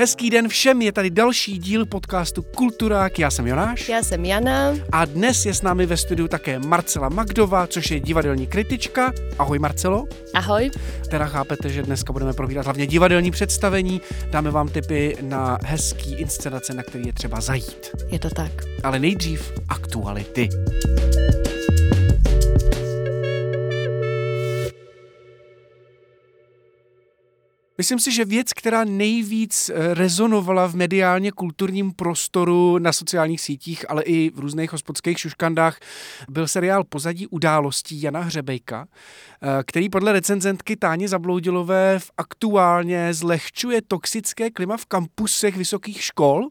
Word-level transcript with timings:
Hezký 0.00 0.30
den 0.30 0.48
všem, 0.48 0.82
je 0.82 0.92
tady 0.92 1.10
další 1.10 1.58
díl 1.58 1.86
podcastu 1.86 2.42
Kulturák, 2.42 3.18
já 3.18 3.30
jsem 3.30 3.46
Jonáš. 3.46 3.88
Já 3.88 4.02
jsem 4.02 4.24
Jana. 4.24 4.74
A 4.92 5.04
dnes 5.04 5.46
je 5.46 5.54
s 5.54 5.62
námi 5.62 5.86
ve 5.86 5.96
studiu 5.96 6.28
také 6.28 6.58
Marcela 6.58 7.08
Magdova, 7.08 7.66
což 7.66 7.90
je 7.90 8.00
divadelní 8.00 8.46
kritička. 8.46 9.12
Ahoj 9.38 9.58
Marcelo. 9.58 10.04
Ahoj. 10.34 10.70
Teda 11.10 11.26
chápete, 11.26 11.68
že 11.68 11.82
dneska 11.82 12.12
budeme 12.12 12.32
probírat 12.32 12.64
hlavně 12.64 12.86
divadelní 12.86 13.30
představení, 13.30 14.00
dáme 14.30 14.50
vám 14.50 14.68
tipy 14.68 15.16
na 15.20 15.58
hezký 15.64 16.14
inscenace, 16.14 16.74
na 16.74 16.82
který 16.82 17.06
je 17.06 17.12
třeba 17.12 17.40
zajít. 17.40 17.90
Je 18.10 18.18
to 18.18 18.30
tak. 18.30 18.52
Ale 18.82 18.98
nejdřív 18.98 19.52
aktuality. 19.68 20.48
Myslím 27.80 27.98
si, 27.98 28.12
že 28.12 28.24
věc, 28.24 28.52
která 28.52 28.84
nejvíc 28.84 29.70
eh, 29.70 29.94
rezonovala 29.94 30.66
v 30.66 30.74
mediálně 30.74 31.32
kulturním 31.32 31.92
prostoru 31.92 32.78
na 32.78 32.92
sociálních 32.92 33.40
sítích, 33.40 33.90
ale 33.90 34.02
i 34.02 34.30
v 34.30 34.38
různých 34.38 34.72
hospodských 34.72 35.18
šuškandách, 35.18 35.78
byl 36.28 36.48
seriál 36.48 36.84
Pozadí 36.84 37.26
událostí 37.26 38.02
Jana 38.02 38.20
Hřebejka, 38.20 38.86
eh, 38.88 39.62
který 39.66 39.88
podle 39.88 40.12
recenzentky 40.12 40.76
Táně 40.76 41.08
Zabloudilové 41.08 41.98
v 41.98 42.10
aktuálně 42.16 43.14
zlehčuje 43.14 43.82
toxické 43.82 44.50
klima 44.50 44.76
v 44.76 44.86
kampusech 44.86 45.56
vysokých 45.56 46.02
škol, 46.02 46.48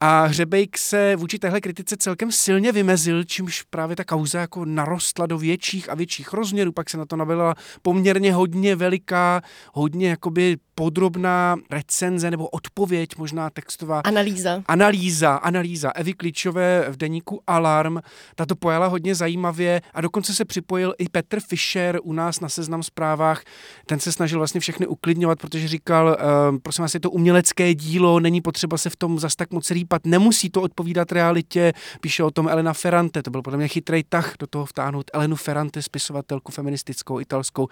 a 0.00 0.24
Hřebejk 0.24 0.78
se 0.78 1.16
vůči 1.16 1.38
téhle 1.38 1.60
kritice 1.60 1.96
celkem 1.96 2.32
silně 2.32 2.72
vymezil, 2.72 3.24
čímž 3.24 3.62
právě 3.62 3.96
ta 3.96 4.04
kauza 4.04 4.40
jako 4.40 4.64
narostla 4.64 5.26
do 5.26 5.38
větších 5.38 5.90
a 5.90 5.94
větších 5.94 6.32
rozměrů. 6.32 6.72
Pak 6.72 6.90
se 6.90 6.98
na 6.98 7.06
to 7.06 7.16
navelila 7.16 7.54
poměrně 7.82 8.32
hodně 8.32 8.76
veliká, 8.76 9.42
hodně 9.72 10.08
jakoby 10.08 10.56
podrobná 10.74 11.56
recenze 11.70 12.30
nebo 12.30 12.48
odpověď, 12.48 13.16
možná 13.18 13.50
textová. 13.50 14.00
Analýza. 14.00 14.62
Analýza, 14.66 15.34
analýza 15.34 15.90
Evy 15.90 16.14
Klíčové 16.14 16.84
v 16.88 16.96
deníku 16.96 17.42
Alarm. 17.46 17.98
Ta 18.34 18.46
to 18.46 18.56
pojala 18.56 18.86
hodně 18.86 19.14
zajímavě 19.14 19.82
a 19.94 20.00
dokonce 20.00 20.34
se 20.34 20.44
připojil 20.44 20.94
i 20.98 21.08
Petr 21.08 21.40
Fischer 21.40 22.00
u 22.02 22.12
nás 22.12 22.40
na 22.40 22.48
seznam 22.48 22.82
zprávách. 22.82 23.42
Ten 23.86 24.00
se 24.00 24.12
snažil 24.12 24.38
vlastně 24.38 24.60
všechny 24.60 24.86
uklidňovat, 24.86 25.38
protože 25.38 25.68
říkal, 25.68 26.06
uh, 26.50 26.58
prosím 26.58 26.82
vás, 26.82 26.94
je 26.94 27.00
to 27.00 27.10
umělecké 27.10 27.74
dílo, 27.74 28.20
není 28.20 28.40
potřeba 28.40 28.78
se 28.78 28.90
v 28.90 28.96
tom 28.96 29.18
zas 29.18 29.36
tak 29.36 29.52
moc 29.52 29.70
rýpat, 29.70 29.89
nemusí 30.04 30.50
to 30.50 30.62
odpovídat 30.62 31.12
realitě. 31.12 31.72
Píše 32.00 32.24
o 32.24 32.30
tom 32.30 32.48
Elena 32.48 32.72
Ferrante, 32.72 33.22
to 33.22 33.30
byl 33.30 33.42
podle 33.42 33.56
mě 33.56 33.68
chytrý 33.68 34.02
tah 34.08 34.34
do 34.38 34.46
toho 34.46 34.66
vtáhnout 34.66 35.10
Elenu 35.12 35.36
Ferrante, 35.36 35.82
spisovatelku 35.82 36.52
feministickou, 36.52 37.20
italskou. 37.20 37.68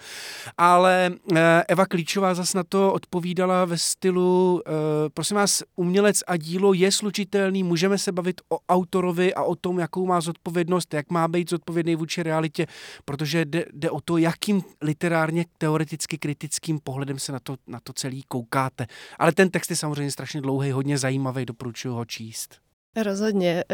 Ale 0.58 1.10
uh, 1.32 1.38
Eva 1.68 1.86
Klíčová 1.86 2.34
zas 2.34 2.54
na 2.54 2.64
to 2.64 2.92
odpovídala 2.92 3.64
ve 3.64 3.78
stylu, 3.78 4.62
uh, 4.66 4.72
prosím 5.14 5.36
vás, 5.36 5.62
umělec 5.76 6.22
a 6.26 6.36
dílo 6.36 6.72
je 6.72 6.92
slučitelný, 6.92 7.62
můžeme 7.62 7.98
se 7.98 8.12
bavit 8.12 8.40
o 8.48 8.58
autorovi 8.68 9.34
a 9.34 9.42
o 9.42 9.54
tom, 9.54 9.78
jakou 9.78 10.06
má 10.06 10.20
zodpovědnost, 10.20 10.94
jak 10.94 11.10
má 11.10 11.28
být 11.28 11.50
zodpovědný 11.50 11.96
vůči 11.96 12.22
realitě, 12.22 12.66
protože 13.04 13.44
jde, 13.44 13.64
jde 13.72 13.90
o 13.90 14.00
to, 14.00 14.16
jakým 14.16 14.62
literárně, 14.82 15.44
teoreticky 15.58 16.18
kritickým 16.18 16.78
pohledem 16.84 17.18
se 17.18 17.32
na 17.32 17.38
to, 17.40 17.56
na 17.66 17.80
to 17.80 17.92
celý 17.92 18.22
koukáte. 18.28 18.86
Ale 19.18 19.32
ten 19.32 19.50
text 19.50 19.70
je 19.70 19.76
samozřejmě 19.76 20.10
strašně 20.10 20.40
dlouhý, 20.40 20.70
hodně 20.70 20.98
zajímavý, 20.98 21.46
doporučuji 21.46 21.94
ho 21.94 22.04
číst. 22.08 22.56
Rozhodně. 22.96 23.64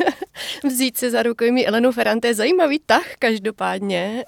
Vzít 0.64 0.96
si 0.96 1.10
za 1.10 1.22
rukojmí 1.22 1.66
Elenu 1.66 1.92
Ferrante 1.92 2.28
je 2.28 2.34
zajímavý 2.34 2.78
tah 2.86 3.06
každopádně. 3.18 4.24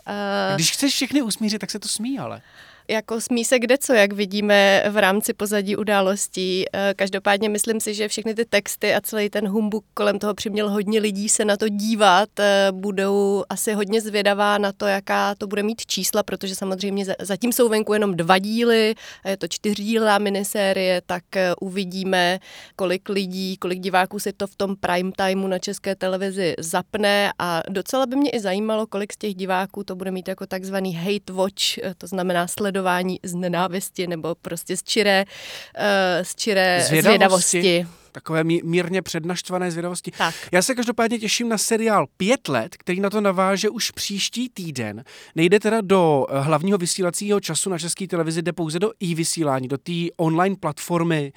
Když 0.55 0.73
chceš 0.73 0.95
všechny 0.95 1.23
usmířit, 1.23 1.59
tak 1.59 1.71
se 1.71 1.79
to 1.79 1.89
smí, 1.89 2.19
ale 2.19 2.43
jako 2.89 3.21
smí 3.21 3.45
se 3.45 3.59
kde 3.59 3.79
co, 3.79 3.93
jak 3.93 4.13
vidíme 4.13 4.85
v 4.91 4.97
rámci 4.97 5.35
pozadí 5.35 5.77
událostí. 5.77 6.65
Eh, 6.73 6.95
každopádně 6.97 7.49
myslím 7.49 7.81
si, 7.81 7.95
že 7.95 8.09
všechny 8.09 8.35
ty 8.35 8.45
texty 8.45 8.95
a 8.95 9.01
celý 9.01 9.31
ten 9.31 9.49
humbuk 9.49 9.85
kolem 9.95 10.19
toho 10.19 10.35
přiměl 10.35 10.71
hodně 10.71 11.01
lidí 11.01 11.29
se 11.29 11.45
na 11.45 11.57
to 11.57 11.69
dívat. 11.69 12.29
Eh, 12.41 12.69
budou 12.71 13.45
asi 13.49 13.73
hodně 13.73 14.01
zvědavá 14.01 14.59
na 14.59 14.73
to, 14.73 14.87
jaká 14.87 15.35
to 15.35 15.47
bude 15.47 15.63
mít 15.63 15.87
čísla, 15.87 16.23
protože 16.23 16.55
samozřejmě 16.55 17.05
zatím 17.21 17.53
jsou 17.53 17.69
venku 17.69 17.93
jenom 17.93 18.17
dva 18.17 18.39
díly, 18.39 18.95
je 19.25 19.37
to 19.37 19.49
čtyřdílná 19.49 20.19
minisérie, 20.19 21.03
tak 21.07 21.37
eh, 21.37 21.55
uvidíme, 21.61 22.39
kolik 22.77 23.09
lidí, 23.09 23.57
kolik 23.57 23.81
diváků 23.81 24.19
si 24.19 24.33
to 24.33 24.47
v 24.47 24.57
tom 24.57 24.77
prime 24.77 25.13
timeu 25.17 25.47
na 25.47 25.59
české 25.59 25.97
televizi 25.97 26.55
zapne 26.59 27.33
a 27.39 27.63
docela 27.69 28.07
by 28.07 28.17
mě 28.17 28.31
i 28.31 28.41
zajímalo, 28.41 28.87
kolik 28.87 29.13
z 29.13 29.17
těch 29.17 29.35
diváků 29.35 29.85
to 29.85 29.97
bude 29.97 30.11
mít 30.11 30.29
jako 30.29 30.47
takzvaný 30.47 30.95
hate 30.95 31.33
watch, 31.33 31.79
to 31.99 32.07
znamená 32.07 32.47
sledovat 32.47 32.82
sledování 32.83 33.21
z 33.23 33.35
nenávisti 33.35 34.07
nebo 34.07 34.35
prostě 34.35 34.77
z 34.77 34.83
čiré, 34.83 35.25
uh, 35.25 35.85
z 36.23 36.35
čiré 36.35 36.85
zvědavosti. 36.87 37.61
zvědavosti 37.61 38.02
takové 38.13 38.45
mírně 38.45 39.03
přednaštvané 39.03 39.71
zvědavosti. 39.71 40.11
Tak. 40.19 40.35
Já 40.53 40.63
se 40.63 40.75
každopádně 40.75 41.19
těším 41.19 41.49
na 41.49 41.59
seriál 41.59 42.07
Pět 42.17 42.49
let, 42.49 42.77
který 42.77 43.01
na 43.01 43.11
to 43.11 43.21
naváže 43.21 43.71
už 43.71 43.91
příští 43.91 44.49
týden. 44.49 45.05
Nejde 45.35 45.61
teda 45.61 45.81
do 45.81 46.27
eh, 46.29 46.41
hlavního 46.41 46.79
vysílacího 46.79 47.41
času 47.41 47.71
na 47.71 47.79
české 47.79 48.07
televizi, 48.07 48.43
jde 48.43 48.53
pouze 48.53 48.79
do 48.79 48.91
i-vysílání, 49.01 49.69
do 49.69 49.79
té 49.79 49.93
online 50.17 50.57
platformy, 50.61 51.33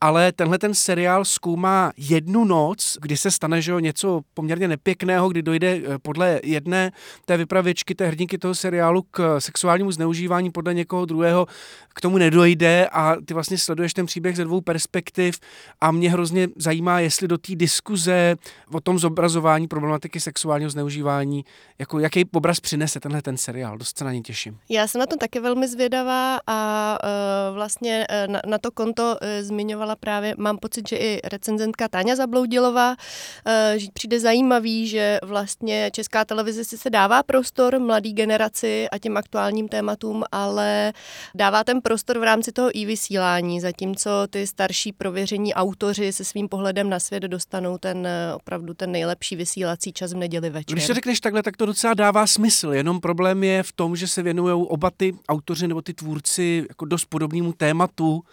ale 0.00 0.32
tenhle 0.32 0.58
ten 0.58 0.74
seriál 0.74 1.24
zkoumá 1.24 1.92
jednu 1.96 2.44
noc, 2.44 2.98
kdy 3.00 3.16
se 3.16 3.30
stane 3.30 3.62
že 3.62 3.72
jo, 3.72 3.78
něco 3.78 4.20
poměrně 4.34 4.68
nepěkného, 4.68 5.28
kdy 5.28 5.42
dojde 5.42 5.80
eh, 5.84 5.98
podle 5.98 6.40
jedné 6.44 6.92
té 7.24 7.36
vypravěčky, 7.36 7.94
té 7.94 8.06
hrdinky 8.06 8.38
toho 8.38 8.54
seriálu 8.54 9.02
k 9.10 9.40
sexuálnímu 9.40 9.92
zneužívání, 9.92 10.50
podle 10.50 10.74
někoho 10.74 11.04
druhého 11.04 11.46
k 11.94 12.00
tomu 12.00 12.18
nedojde 12.18 12.88
a 12.92 13.16
ty 13.24 13.34
vlastně 13.34 13.58
sleduješ 13.58 13.94
ten 13.94 14.06
příběh 14.06 14.36
ze 14.36 14.44
dvou 14.44 14.60
perspektiv 14.60 15.38
a 15.80 15.90
mě 15.90 16.10
hrozně 16.18 16.48
zajímá, 16.56 17.00
jestli 17.00 17.28
do 17.28 17.38
té 17.38 17.54
diskuze 17.54 18.36
o 18.72 18.80
tom 18.80 18.98
zobrazování 18.98 19.68
problematiky 19.68 20.20
sexuálního 20.20 20.70
zneužívání, 20.70 21.44
jako 21.78 21.98
jaký 21.98 22.24
obraz 22.32 22.60
přinese 22.60 23.00
tenhle 23.00 23.22
ten 23.22 23.36
seriál. 23.36 23.78
Dost 23.78 23.98
se 23.98 24.04
na 24.04 24.12
ně 24.12 24.20
těším. 24.20 24.58
Já 24.68 24.86
jsem 24.86 24.98
na 24.98 25.06
to 25.06 25.16
také 25.16 25.40
velmi 25.40 25.68
zvědavá 25.68 26.38
a 26.46 26.98
uh, 27.04 27.54
vlastně 27.54 28.06
uh, 28.10 28.32
na, 28.32 28.40
na 28.46 28.58
to 28.58 28.70
konto 28.70 29.02
uh, 29.02 29.28
zmiňovala 29.40 29.96
právě, 29.96 30.34
mám 30.38 30.58
pocit, 30.58 30.88
že 30.88 30.96
i 30.96 31.20
recenzentka 31.24 31.88
Táňa 31.88 32.16
Zabloudilová, 32.16 32.90
uh, 32.90 33.52
že 33.76 33.86
přijde 33.92 34.20
zajímavý, 34.20 34.88
že 34.88 35.18
vlastně 35.22 35.90
česká 35.92 36.24
televize 36.24 36.64
si 36.64 36.78
se 36.78 36.90
dává 36.90 37.22
prostor 37.22 37.78
mladý 37.78 38.12
generaci 38.12 38.88
a 38.92 38.98
těm 38.98 39.16
aktuálním 39.16 39.68
tématům, 39.68 40.24
ale 40.32 40.92
dává 41.34 41.64
ten 41.64 41.80
prostor 41.80 42.18
v 42.18 42.22
rámci 42.22 42.52
toho 42.52 42.70
i 42.74 42.84
vysílání, 42.84 43.60
zatímco 43.60 44.10
ty 44.30 44.46
starší 44.46 44.92
prověření 44.92 45.54
autoři 45.54 46.07
se 46.12 46.24
svým 46.24 46.48
pohledem 46.48 46.90
na 46.90 47.00
svět 47.00 47.22
dostanou 47.22 47.78
ten 47.78 48.06
eh, 48.06 48.34
opravdu 48.34 48.74
ten 48.74 48.92
nejlepší 48.92 49.36
vysílací 49.36 49.92
čas 49.92 50.12
v 50.12 50.16
neděli 50.16 50.50
večer. 50.50 50.74
Když 50.74 50.86
to 50.86 50.94
řekneš 50.94 51.20
takhle, 51.20 51.42
tak 51.42 51.56
to 51.56 51.66
docela 51.66 51.94
dává 51.94 52.26
smysl. 52.26 52.72
Jenom 52.72 53.00
problém 53.00 53.44
je 53.44 53.62
v 53.62 53.72
tom, 53.72 53.96
že 53.96 54.08
se 54.08 54.22
věnují 54.22 54.66
oba 54.68 54.90
ty 54.96 55.14
autoři 55.28 55.68
nebo 55.68 55.82
ty 55.82 55.94
tvůrci 55.94 56.66
jako 56.68 56.84
dost 56.84 57.04
podobnému 57.04 57.52
tématu 57.52 58.24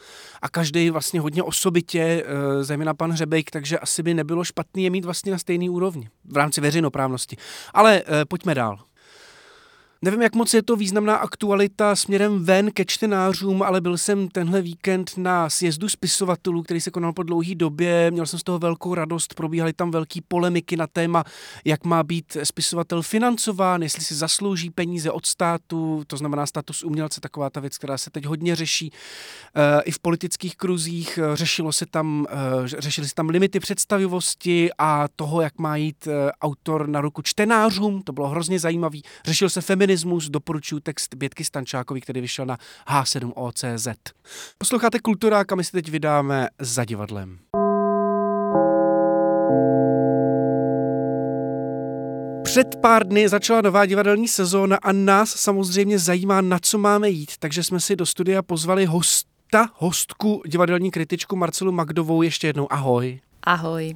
a 0.41 0.49
každý 0.49 0.89
vlastně 0.89 1.19
hodně 1.19 1.43
osobitě, 1.43 2.23
eh, 2.25 2.63
zejména 2.63 2.93
pan 2.93 3.11
Hřebejk, 3.11 3.51
takže 3.51 3.79
asi 3.79 4.03
by 4.03 4.13
nebylo 4.13 4.43
špatný 4.43 4.83
je 4.83 4.89
mít 4.89 5.05
vlastně 5.05 5.31
na 5.31 5.37
stejný 5.37 5.69
úrovni 5.69 6.09
v 6.25 6.37
rámci 6.37 6.61
veřejnoprávnosti. 6.61 7.37
Ale 7.73 8.03
eh, 8.05 8.25
pojďme 8.25 8.55
dál. 8.55 8.79
Nevím, 10.05 10.21
jak 10.21 10.35
moc 10.35 10.53
je 10.53 10.63
to 10.63 10.75
významná 10.75 11.15
aktualita 11.15 11.95
směrem 11.95 12.43
ven 12.43 12.71
ke 12.71 12.85
čtenářům, 12.85 13.63
ale 13.63 13.81
byl 13.81 13.97
jsem 13.97 14.27
tenhle 14.27 14.61
víkend 14.61 15.11
na 15.17 15.49
sjezdu 15.49 15.89
spisovatelů, 15.89 16.63
který 16.63 16.81
se 16.81 16.91
konal 16.91 17.13
po 17.13 17.23
dlouhé 17.23 17.55
době. 17.55 18.11
Měl 18.11 18.25
jsem 18.25 18.39
z 18.39 18.43
toho 18.43 18.59
velkou 18.59 18.95
radost, 18.95 19.33
probíhaly 19.33 19.73
tam 19.73 19.91
velké 19.91 20.19
polemiky 20.27 20.77
na 20.77 20.87
téma, 20.87 21.23
jak 21.65 21.85
má 21.85 22.03
být 22.03 22.37
spisovatel 22.43 23.01
financován, 23.01 23.83
jestli 23.83 24.03
si 24.03 24.15
zaslouží 24.15 24.69
peníze 24.69 25.11
od 25.11 25.25
státu, 25.25 26.03
to 26.07 26.17
znamená 26.17 26.45
status 26.45 26.83
umělce, 26.83 27.21
taková 27.21 27.49
ta 27.49 27.59
věc, 27.59 27.77
která 27.77 27.97
se 27.97 28.09
teď 28.09 28.25
hodně 28.25 28.55
řeší. 28.55 28.91
E, 29.55 29.81
I 29.81 29.91
v 29.91 29.99
politických 29.99 30.55
kruzích 30.55 31.19
eh, 31.21 31.35
řešilo 31.35 31.73
se 31.73 31.85
tam, 31.85 32.27
e, 32.29 32.67
řešily 32.67 33.07
se 33.07 33.15
tam 33.15 33.29
limity 33.29 33.59
představivosti 33.59 34.69
a 34.77 35.07
toho, 35.15 35.41
jak 35.41 35.59
má 35.59 35.75
jít 35.75 36.07
autor 36.41 36.87
na 36.87 37.01
ruku 37.01 37.21
čtenářům, 37.21 38.01
to 38.01 38.13
bylo 38.13 38.27
hrozně 38.27 38.59
zajímavé. 38.59 38.99
Řešil 39.25 39.49
se 39.49 39.61
feminismus, 39.61 39.94
doporučuji 40.29 40.79
text 40.79 41.15
Bětky 41.15 41.43
Stančákovi, 41.43 42.01
který 42.01 42.21
vyšel 42.21 42.45
na 42.45 42.57
H7OCZ. 42.87 43.95
Posloucháte 44.57 44.99
Kulturák 44.99 45.51
a 45.51 45.55
my 45.55 45.63
si 45.63 45.71
teď 45.71 45.89
vydáme 45.89 46.47
za 46.59 46.85
divadlem. 46.85 47.39
Před 52.43 52.75
pár 52.81 53.07
dny 53.07 53.29
začala 53.29 53.61
nová 53.61 53.85
divadelní 53.85 54.27
sezóna 54.27 54.77
a 54.77 54.91
nás 54.91 55.29
samozřejmě 55.29 55.99
zajímá, 55.99 56.41
na 56.41 56.59
co 56.61 56.77
máme 56.77 57.09
jít, 57.09 57.31
takže 57.39 57.63
jsme 57.63 57.79
si 57.79 57.95
do 57.95 58.05
studia 58.05 58.41
pozvali 58.41 58.85
hosta, 58.85 59.69
hostku, 59.73 60.41
divadelní 60.45 60.91
kritičku 60.91 61.35
Marcelu 61.35 61.71
Magdovou. 61.71 62.21
Ještě 62.21 62.47
jednou 62.47 62.73
ahoj. 62.73 63.19
Ahoj. 63.43 63.95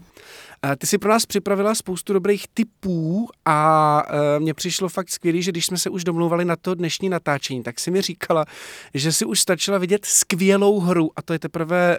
Ty 0.77 0.87
si 0.87 0.97
pro 0.97 1.09
nás 1.09 1.25
připravila 1.25 1.75
spoustu 1.75 2.13
dobrých 2.13 2.45
tipů 2.53 3.29
a 3.45 4.03
e, 4.07 4.39
mně 4.39 4.53
přišlo 4.53 4.89
fakt 4.89 5.09
skvělý, 5.09 5.41
že 5.41 5.51
když 5.51 5.65
jsme 5.65 5.77
se 5.77 5.89
už 5.89 6.03
domlouvali 6.03 6.45
na 6.45 6.55
to 6.55 6.75
dnešní 6.75 7.09
natáčení, 7.09 7.63
tak 7.63 7.79
si 7.79 7.91
mi 7.91 8.01
říkala, 8.01 8.45
že 8.93 9.11
si 9.11 9.25
už 9.25 9.39
stačila 9.39 9.77
vidět 9.77 10.05
skvělou 10.05 10.79
hru 10.79 11.11
a 11.15 11.21
to 11.21 11.33
je 11.33 11.39
teprve 11.39 11.97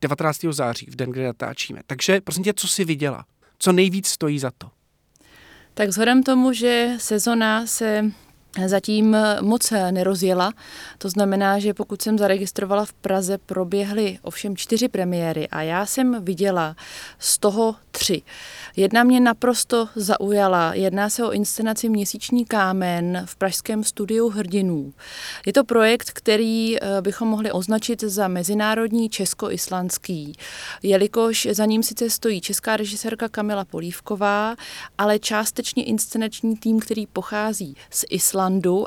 19. 0.00 0.44
E, 0.44 0.52
září, 0.52 0.86
v 0.86 0.96
den, 0.96 1.10
kdy 1.10 1.24
natáčíme. 1.24 1.80
Takže 1.86 2.20
prosím 2.20 2.44
tě, 2.44 2.52
co 2.56 2.68
jsi 2.68 2.84
viděla? 2.84 3.24
Co 3.58 3.72
nejvíc 3.72 4.06
stojí 4.06 4.38
za 4.38 4.50
to? 4.58 4.70
Tak 5.74 5.88
vzhledem 5.88 6.22
tomu, 6.22 6.52
že 6.52 6.94
sezona 6.98 7.66
se 7.66 8.12
zatím 8.66 9.16
moc 9.40 9.72
nerozjela. 9.90 10.52
To 10.98 11.08
znamená, 11.08 11.58
že 11.58 11.74
pokud 11.74 12.02
jsem 12.02 12.18
zaregistrovala 12.18 12.84
v 12.84 12.92
Praze, 12.92 13.38
proběhly 13.38 14.18
ovšem 14.22 14.56
čtyři 14.56 14.88
premiéry 14.88 15.48
a 15.48 15.62
já 15.62 15.86
jsem 15.86 16.24
viděla 16.24 16.76
z 17.18 17.38
toho 17.38 17.76
tři. 17.90 18.22
Jedna 18.76 19.04
mě 19.04 19.20
naprosto 19.20 19.88
zaujala. 19.96 20.74
Jedná 20.74 21.08
se 21.08 21.24
o 21.24 21.32
inscenaci 21.32 21.88
Měsíční 21.88 22.44
kámen 22.44 23.22
v 23.26 23.36
pražském 23.36 23.84
studiu 23.84 24.28
hrdinů. 24.28 24.92
Je 25.46 25.52
to 25.52 25.64
projekt, 25.64 26.10
který 26.10 26.76
eh, 26.76 27.02
bychom 27.02 27.28
mohli 27.28 27.52
označit 27.52 28.00
za 28.00 28.28
mezinárodní 28.28 29.08
česko-islandský, 29.08 30.32
jelikož 30.82 31.48
za 31.52 31.64
ním 31.64 31.82
sice 31.82 32.10
stojí 32.10 32.40
česká 32.40 32.76
režisérka 32.76 33.28
Kamila 33.28 33.64
Polívková, 33.64 34.56
ale 34.98 35.18
částečně 35.18 35.84
inscenační 35.84 36.56
tým, 36.56 36.80
který 36.80 37.06
pochází 37.06 37.76
z 37.90 38.04
Islandu 38.10 38.39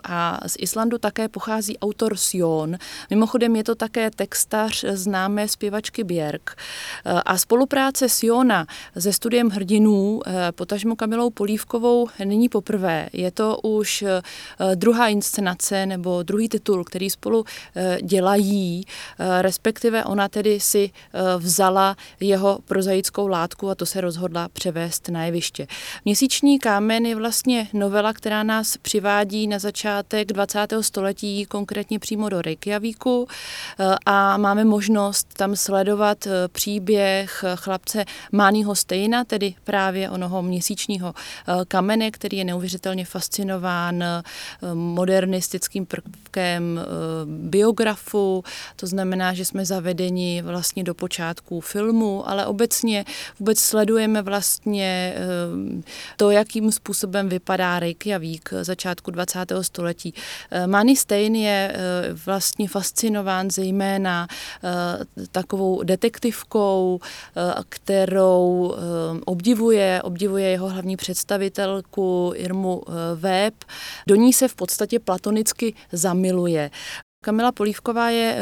a 0.03 0.39
z 0.47 0.55
Islandu 0.59 0.97
také 0.97 1.29
pochází 1.29 1.77
autor 1.79 2.17
Sion. 2.17 2.77
Mimochodem 3.09 3.55
je 3.55 3.63
to 3.63 3.75
také 3.75 4.11
textař 4.11 4.85
známé 4.94 5.47
zpěvačky 5.47 6.03
Björk. 6.03 6.55
Eh, 7.05 7.21
a 7.25 7.38
spolupráce 7.38 8.09
Siona 8.09 8.65
se 9.00 9.13
studiem 9.13 9.50
hrdinů, 9.50 10.21
eh, 10.25 10.51
potažmo 10.51 10.95
Kamilou 10.95 11.29
Polívkovou, 11.29 12.07
není 12.25 12.50
poprvé. 12.50 13.09
Je 13.13 13.31
to 13.31 13.59
už 13.63 14.01
eh, 14.01 14.21
druhá 14.75 15.07
inscenace 15.07 15.85
nebo 15.85 16.23
druhý 16.23 16.50
titul, 16.50 16.83
který 16.83 17.09
spolu 17.09 17.45
dělají, 18.01 18.85
respektive 19.41 20.03
ona 20.03 20.29
tedy 20.29 20.59
si 20.59 20.91
vzala 21.38 21.95
jeho 22.19 22.59
prozaickou 22.65 23.27
látku 23.27 23.69
a 23.69 23.75
to 23.75 23.85
se 23.85 24.01
rozhodla 24.01 24.50
převést 24.50 25.09
na 25.09 25.25
jeviště. 25.25 25.67
Měsíční 26.05 26.59
kámen 26.59 27.05
je 27.05 27.15
vlastně 27.15 27.67
novela, 27.73 28.13
která 28.13 28.44
nás 28.44 28.77
přivádí 28.77 29.42
na 29.47 29.59
začátek 29.59 30.27
20. 30.27 30.59
století, 30.81 31.45
konkrétně 31.45 31.99
přímo 31.99 32.29
do 32.29 32.41
Reykjavíku 32.41 33.27
a 34.05 34.37
máme 34.37 34.65
možnost 34.65 35.27
tam 35.33 35.55
sledovat 35.55 36.27
příběh 36.51 37.45
chlapce 37.55 38.05
Mánýho 38.31 38.75
Stejna, 38.75 39.23
tedy 39.23 39.55
právě 39.63 40.09
onoho 40.09 40.41
měsíčního 40.41 41.13
eh, 41.17 41.65
kamene, 41.67 42.11
který 42.11 42.37
je 42.37 42.45
neuvěřitelně 42.45 43.05
fascinován 43.05 44.03
eh, 44.03 44.23
modernistickým 44.73 45.85
prvkem 45.85 46.79
eh, 46.79 46.85
biografu, 47.25 48.43
to 48.75 48.87
znamená, 48.87 49.33
že 49.33 49.45
jsme 49.45 49.65
zavedeni 49.65 50.41
vlastně 50.41 50.83
do 50.83 50.93
počátku 50.93 51.61
filmu, 51.61 52.29
ale 52.29 52.45
obecně 52.45 53.05
vůbec 53.39 53.59
sledujeme 53.59 54.21
vlastně 54.21 55.15
to, 56.17 56.31
jakým 56.31 56.71
způsobem 56.71 57.29
vypadá 57.29 57.79
Reykjavík 57.79 58.49
začátku 58.61 59.11
20. 59.11 59.32
století. 59.62 60.13
Manny 60.65 60.95
Stein 60.95 61.35
je 61.35 61.75
vlastně 62.25 62.68
fascinován 62.68 63.51
zejména 63.51 64.27
takovou 65.31 65.83
detektivkou, 65.83 67.00
kterou 67.69 68.63
Eh, 68.83 69.19
obdivuje, 69.25 70.01
obdivuje 70.01 70.50
jeho 70.50 70.69
hlavní 70.69 70.97
představitelku 70.97 72.33
Irmu 72.35 72.83
eh, 72.88 72.91
Web. 73.15 73.53
Do 74.07 74.15
ní 74.15 74.33
se 74.33 74.47
v 74.47 74.56
podstatě 74.56 75.00
platonicky 75.00 75.74
zamiluje. 75.91 76.71
Kamila 77.23 77.51
Polívková 77.51 78.09
je 78.09 78.35
eh, 78.37 78.41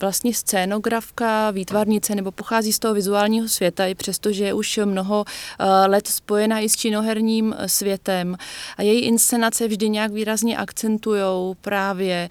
vlastně 0.00 0.34
scénografka, 0.34 1.50
výtvarnice 1.50 2.14
nebo 2.14 2.32
pochází 2.32 2.72
z 2.72 2.78
toho 2.78 2.94
vizuálního 2.94 3.48
světa, 3.48 3.86
i 3.86 3.94
přesto, 3.94 4.32
že 4.32 4.44
je 4.44 4.54
už 4.54 4.80
mnoho 4.84 5.24
eh, 5.26 5.64
let 5.66 6.08
spojená 6.08 6.60
i 6.60 6.68
s 6.68 6.76
činoherním 6.76 7.54
eh, 7.58 7.68
světem. 7.68 8.36
A 8.76 8.82
její 8.82 9.00
inscenace 9.00 9.68
vždy 9.68 9.88
nějak 9.88 10.12
výrazně 10.12 10.56
akcentují 10.56 11.22
právě 11.60 12.28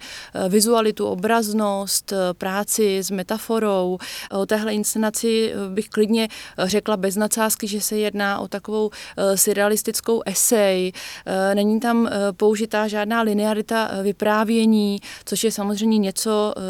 vizualitu, 0.48 1.06
obraznost, 1.06 2.12
práci 2.38 2.98
s 2.98 3.10
metaforou. 3.10 3.98
O 4.30 4.46
téhle 4.46 4.74
inscenaci 4.74 5.52
bych 5.68 5.88
klidně 5.88 6.28
řekla 6.58 6.96
bez 6.96 7.16
nadsázky, 7.16 7.66
že 7.66 7.80
se 7.80 7.96
jedná 7.96 8.38
o 8.38 8.48
takovou 8.48 8.90
surrealistickou 9.34 10.22
esej. 10.26 10.92
Není 11.54 11.80
tam 11.80 12.08
použitá 12.36 12.88
žádná 12.88 13.22
linearita 13.22 13.90
vyprávění, 14.02 15.00
což 15.24 15.44
je 15.44 15.52
samozřejmě 15.52 15.81
samozřejmě 15.82 15.98
něco, 15.98 16.54
eh, 16.56 16.60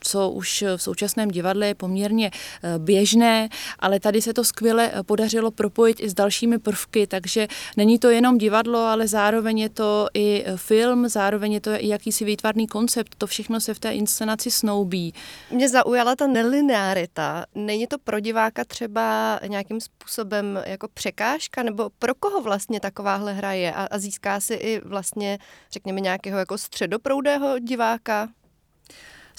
co 0.00 0.30
už 0.30 0.64
v 0.76 0.82
současném 0.82 1.28
divadle 1.28 1.66
je 1.66 1.74
poměrně 1.74 2.30
eh, 2.30 2.78
běžné, 2.78 3.48
ale 3.78 4.00
tady 4.00 4.22
se 4.22 4.32
to 4.34 4.44
skvěle 4.44 4.90
eh, 4.92 5.02
podařilo 5.02 5.50
propojit 5.50 6.00
i 6.00 6.08
s 6.08 6.14
dalšími 6.14 6.58
prvky, 6.58 7.06
takže 7.06 7.48
není 7.76 7.98
to 7.98 8.10
jenom 8.10 8.38
divadlo, 8.38 8.78
ale 8.78 9.08
zároveň 9.08 9.58
je 9.58 9.68
to 9.68 10.06
i 10.14 10.44
film, 10.56 11.08
zároveň 11.08 11.52
je 11.52 11.60
to 11.60 11.70
i 11.70 11.88
jakýsi 11.88 12.24
výtvarný 12.24 12.66
koncept, 12.66 13.14
to 13.18 13.26
všechno 13.26 13.60
se 13.60 13.74
v 13.74 13.78
té 13.78 13.90
inscenaci 13.90 14.50
snoubí. 14.50 15.14
Mě 15.50 15.68
zaujala 15.68 16.16
ta 16.16 16.26
nelinearita. 16.26 17.44
Není 17.54 17.86
to 17.86 17.98
pro 17.98 18.20
diváka 18.20 18.64
třeba 18.64 19.40
nějakým 19.46 19.80
způsobem 19.80 20.62
jako 20.66 20.88
překážka, 20.94 21.62
nebo 21.62 21.90
pro 21.98 22.14
koho 22.14 22.42
vlastně 22.42 22.80
takováhle 22.80 23.32
hra 23.32 23.52
je 23.52 23.72
a, 23.72 23.88
a 23.90 23.98
získá 23.98 24.40
si 24.40 24.54
i 24.54 24.80
vlastně, 24.84 25.38
řekněme, 25.72 26.00
nějakého 26.00 26.38
jako 26.38 26.58
středoproudého 26.58 27.58
diváka? 27.58 28.28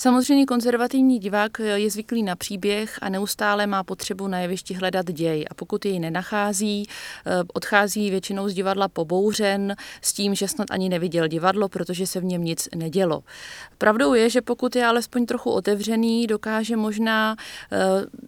Samozřejmě 0.01 0.45
konzervativní 0.45 1.19
divák 1.19 1.59
je 1.59 1.89
zvyklý 1.89 2.23
na 2.23 2.35
příběh 2.35 2.99
a 3.01 3.09
neustále 3.09 3.67
má 3.67 3.83
potřebu 3.83 4.27
na 4.27 4.39
jevišti 4.39 4.73
hledat 4.73 5.11
děj. 5.11 5.45
A 5.49 5.53
pokud 5.53 5.85
jej 5.85 5.99
nenachází, 5.99 6.87
eh, 6.87 7.31
odchází 7.53 8.09
většinou 8.09 8.49
z 8.49 8.53
divadla 8.53 8.87
pobouřen 8.87 9.75
s 10.01 10.13
tím, 10.13 10.35
že 10.35 10.47
snad 10.47 10.71
ani 10.71 10.89
neviděl 10.89 11.27
divadlo, 11.27 11.69
protože 11.69 12.07
se 12.07 12.19
v 12.19 12.23
něm 12.23 12.43
nic 12.43 12.69
nedělo. 12.75 13.23
Pravdou 13.77 14.13
je, 14.13 14.29
že 14.29 14.41
pokud 14.41 14.75
je 14.75 14.85
alespoň 14.85 15.25
trochu 15.25 15.51
otevřený, 15.51 16.27
dokáže 16.27 16.77
možná 16.77 17.35
eh, 17.71 17.77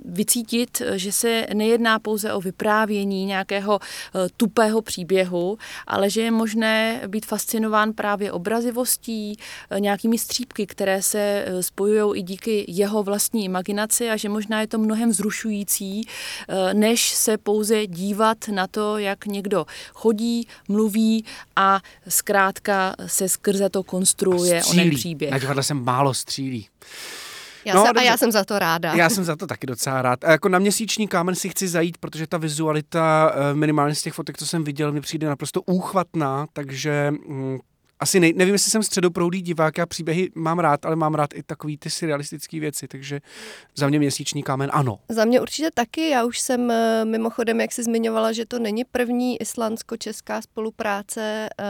vycítit, 0.05 0.81
že 0.95 1.11
se 1.11 1.47
nejedná 1.53 1.99
pouze 1.99 2.33
o 2.33 2.41
vyprávění 2.41 3.25
nějakého 3.25 3.79
eh, 3.81 4.27
tupého 4.37 4.81
příběhu, 4.81 5.57
ale 5.87 6.09
že 6.09 6.21
je 6.21 6.31
možné 6.31 7.01
být 7.07 7.25
fascinován 7.25 7.93
právě 7.93 8.31
obrazivostí, 8.31 9.37
nějakými 9.79 10.17
střípky, 10.17 10.67
které 10.67 11.01
se 11.01 11.45
spojují 11.63 12.20
i 12.20 12.24
díky 12.24 12.65
jeho 12.67 13.03
vlastní 13.03 13.46
imaginaci 13.46 14.10
a 14.10 14.17
že 14.17 14.29
možná 14.29 14.62
je 14.62 14.67
to 14.67 14.77
mnohem 14.77 15.13
zrušující, 15.13 16.01
eh, 16.48 16.74
než 16.74 17.10
se 17.10 17.38
pouze 17.38 17.88
dívat 17.88 18.38
na 18.48 18.67
to, 18.67 18.98
jak 18.98 19.25
někdo 19.25 19.65
chodí, 19.93 20.48
mluví 20.67 21.25
a 21.55 21.82
zkrátka 22.08 22.96
se 23.05 23.29
skrze 23.29 23.70
to 23.70 23.84
konstruuje 23.84 24.62
onen 24.63 24.89
příběh. 24.89 25.32
Na 25.32 25.38
divadle 25.38 25.63
se 25.63 25.74
málo 25.74 26.13
střílí. 26.13 26.67
Já 27.65 27.75
no, 27.75 27.86
jsem, 27.86 27.98
a 27.98 28.01
já 28.01 28.17
jsem 28.17 28.32
za 28.32 28.43
to 28.43 28.60
ráda. 28.60 28.93
Já 28.93 29.10
jsem 29.10 29.24
za 29.24 29.36
to 29.36 29.48
taky 29.48 29.67
docela 29.67 30.01
rád. 30.01 30.24
A 30.24 30.32
jako 30.32 30.50
na 30.50 30.60
měsíční 30.60 31.08
kámen 31.08 31.36
si 31.36 31.50
chci 31.50 31.67
zajít, 31.67 31.98
protože 31.98 32.27
ta 32.27 32.38
vizualita, 32.38 33.34
eh, 33.36 33.53
minimálně 33.53 33.96
z 33.96 34.01
těch 34.01 34.13
fotek, 34.13 34.38
co 34.38 34.48
jsem 34.48 34.63
viděl, 34.63 34.91
mi 34.91 35.01
přijde 35.01 35.27
naprosto 35.27 35.62
úchvatná, 35.62 36.46
takže 36.53 37.12
mm, 37.27 37.60
asi 38.00 38.19
ne, 38.19 38.29
nevím, 38.35 38.53
jestli 38.53 38.71
jsem 38.71 38.83
středoproudý 38.83 39.41
divák, 39.41 39.77
já 39.77 39.85
příběhy 39.85 40.29
mám 40.35 40.59
rád, 40.59 40.85
ale 40.85 40.95
mám 40.95 41.15
rád 41.15 41.29
i 41.33 41.43
takový 41.43 41.77
ty 41.77 41.89
surrealistické 41.89 42.59
věci, 42.59 42.88
takže 42.88 43.21
za 43.75 43.88
mě 43.88 44.00
měsíční 44.00 44.43
kámen 44.43 44.69
ano. 44.73 45.00
Za 45.09 45.25
mě 45.25 45.41
určitě 45.41 45.69
taky, 45.73 46.09
já 46.09 46.25
už 46.25 46.39
jsem 46.39 46.71
eh, 46.71 47.05
mimochodem, 47.05 47.62
jak 47.62 47.71
si 47.71 47.83
zmiňovala, 47.83 48.31
že 48.31 48.45
to 48.45 48.59
není 48.59 48.83
první 48.85 49.41
islandsko-česká 49.41 50.41
spolupráce 50.41 51.50
eh, 51.59 51.63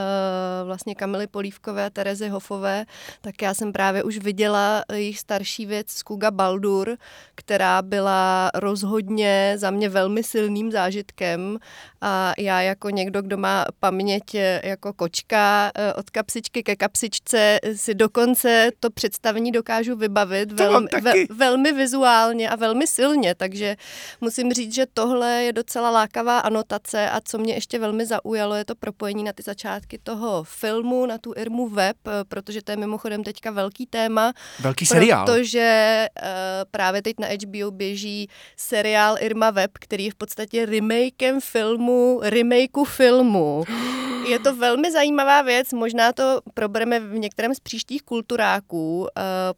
vlastně 0.65 0.95
Kamily 0.95 1.27
Polívkové 1.27 1.85
a 1.85 1.89
Terezy 1.89 2.29
Hofové, 2.29 2.85
tak 3.21 3.41
já 3.41 3.53
jsem 3.53 3.73
právě 3.73 4.03
už 4.03 4.17
viděla 4.17 4.83
jejich 4.91 5.19
starší 5.19 5.65
věc 5.65 5.91
Skuga 5.91 6.31
Baldur, 6.31 6.97
která 7.35 7.81
byla 7.81 8.51
rozhodně 8.53 9.53
za 9.57 9.71
mě 9.71 9.89
velmi 9.89 10.23
silným 10.23 10.71
zážitkem 10.71 11.57
a 12.01 12.33
já 12.37 12.61
jako 12.61 12.89
někdo, 12.89 13.21
kdo 13.21 13.37
má 13.37 13.65
paměť 13.79 14.35
eh, 14.35 14.61
jako 14.63 14.93
kočka 14.93 15.71
od 15.95 16.09
kapsičky 16.23 16.63
ke 16.63 16.75
kapsičce 16.75 17.59
si 17.75 17.95
dokonce 17.95 18.71
to 18.79 18.89
představení 18.89 19.51
dokážu 19.51 19.95
vybavit 19.95 20.51
velmi, 20.51 20.87
ve, 21.01 21.13
velmi 21.29 21.71
vizuálně 21.71 22.49
a 22.49 22.55
velmi 22.55 22.87
silně, 22.87 23.35
takže 23.35 23.75
musím 24.21 24.53
říct, 24.53 24.73
že 24.73 24.85
tohle 24.93 25.43
je 25.43 25.53
docela 25.53 25.89
lákavá 25.89 26.39
anotace 26.39 27.09
a 27.09 27.21
co 27.21 27.37
mě 27.37 27.53
ještě 27.53 27.79
velmi 27.79 28.05
zaujalo, 28.05 28.55
je 28.55 28.65
to 28.65 28.75
propojení 28.75 29.23
na 29.23 29.33
ty 29.33 29.43
začátky 29.43 29.99
toho 30.03 30.43
filmu, 30.43 31.05
na 31.05 31.17
tu 31.17 31.33
Irmu 31.35 31.67
web, 31.67 31.97
protože 32.27 32.61
to 32.61 32.71
je 32.71 32.77
mimochodem 32.77 33.23
teďka 33.23 33.51
velký 33.51 33.85
téma. 33.85 34.33
Velký 34.59 34.85
seriál. 34.85 35.25
Protože 35.25 36.07
uh, 36.21 36.27
právě 36.71 37.01
teď 37.01 37.15
na 37.19 37.27
HBO 37.27 37.71
běží 37.71 38.29
seriál 38.57 39.17
Irma 39.19 39.51
web, 39.51 39.71
který 39.79 40.05
je 40.05 40.11
v 40.11 40.15
podstatě 40.15 40.65
remakem 40.65 41.41
filmu, 41.41 42.19
remakeu 42.23 42.83
filmu. 42.83 43.63
Je 44.25 44.39
to 44.39 44.55
velmi 44.55 44.91
zajímavá 44.91 45.41
věc, 45.41 45.73
možná 45.73 46.11
to 46.11 46.39
probereme 46.53 46.99
v 46.99 47.13
některém 47.13 47.55
z 47.55 47.59
příštích 47.59 48.01
kulturáků, 48.01 48.99
uh, 48.99 49.07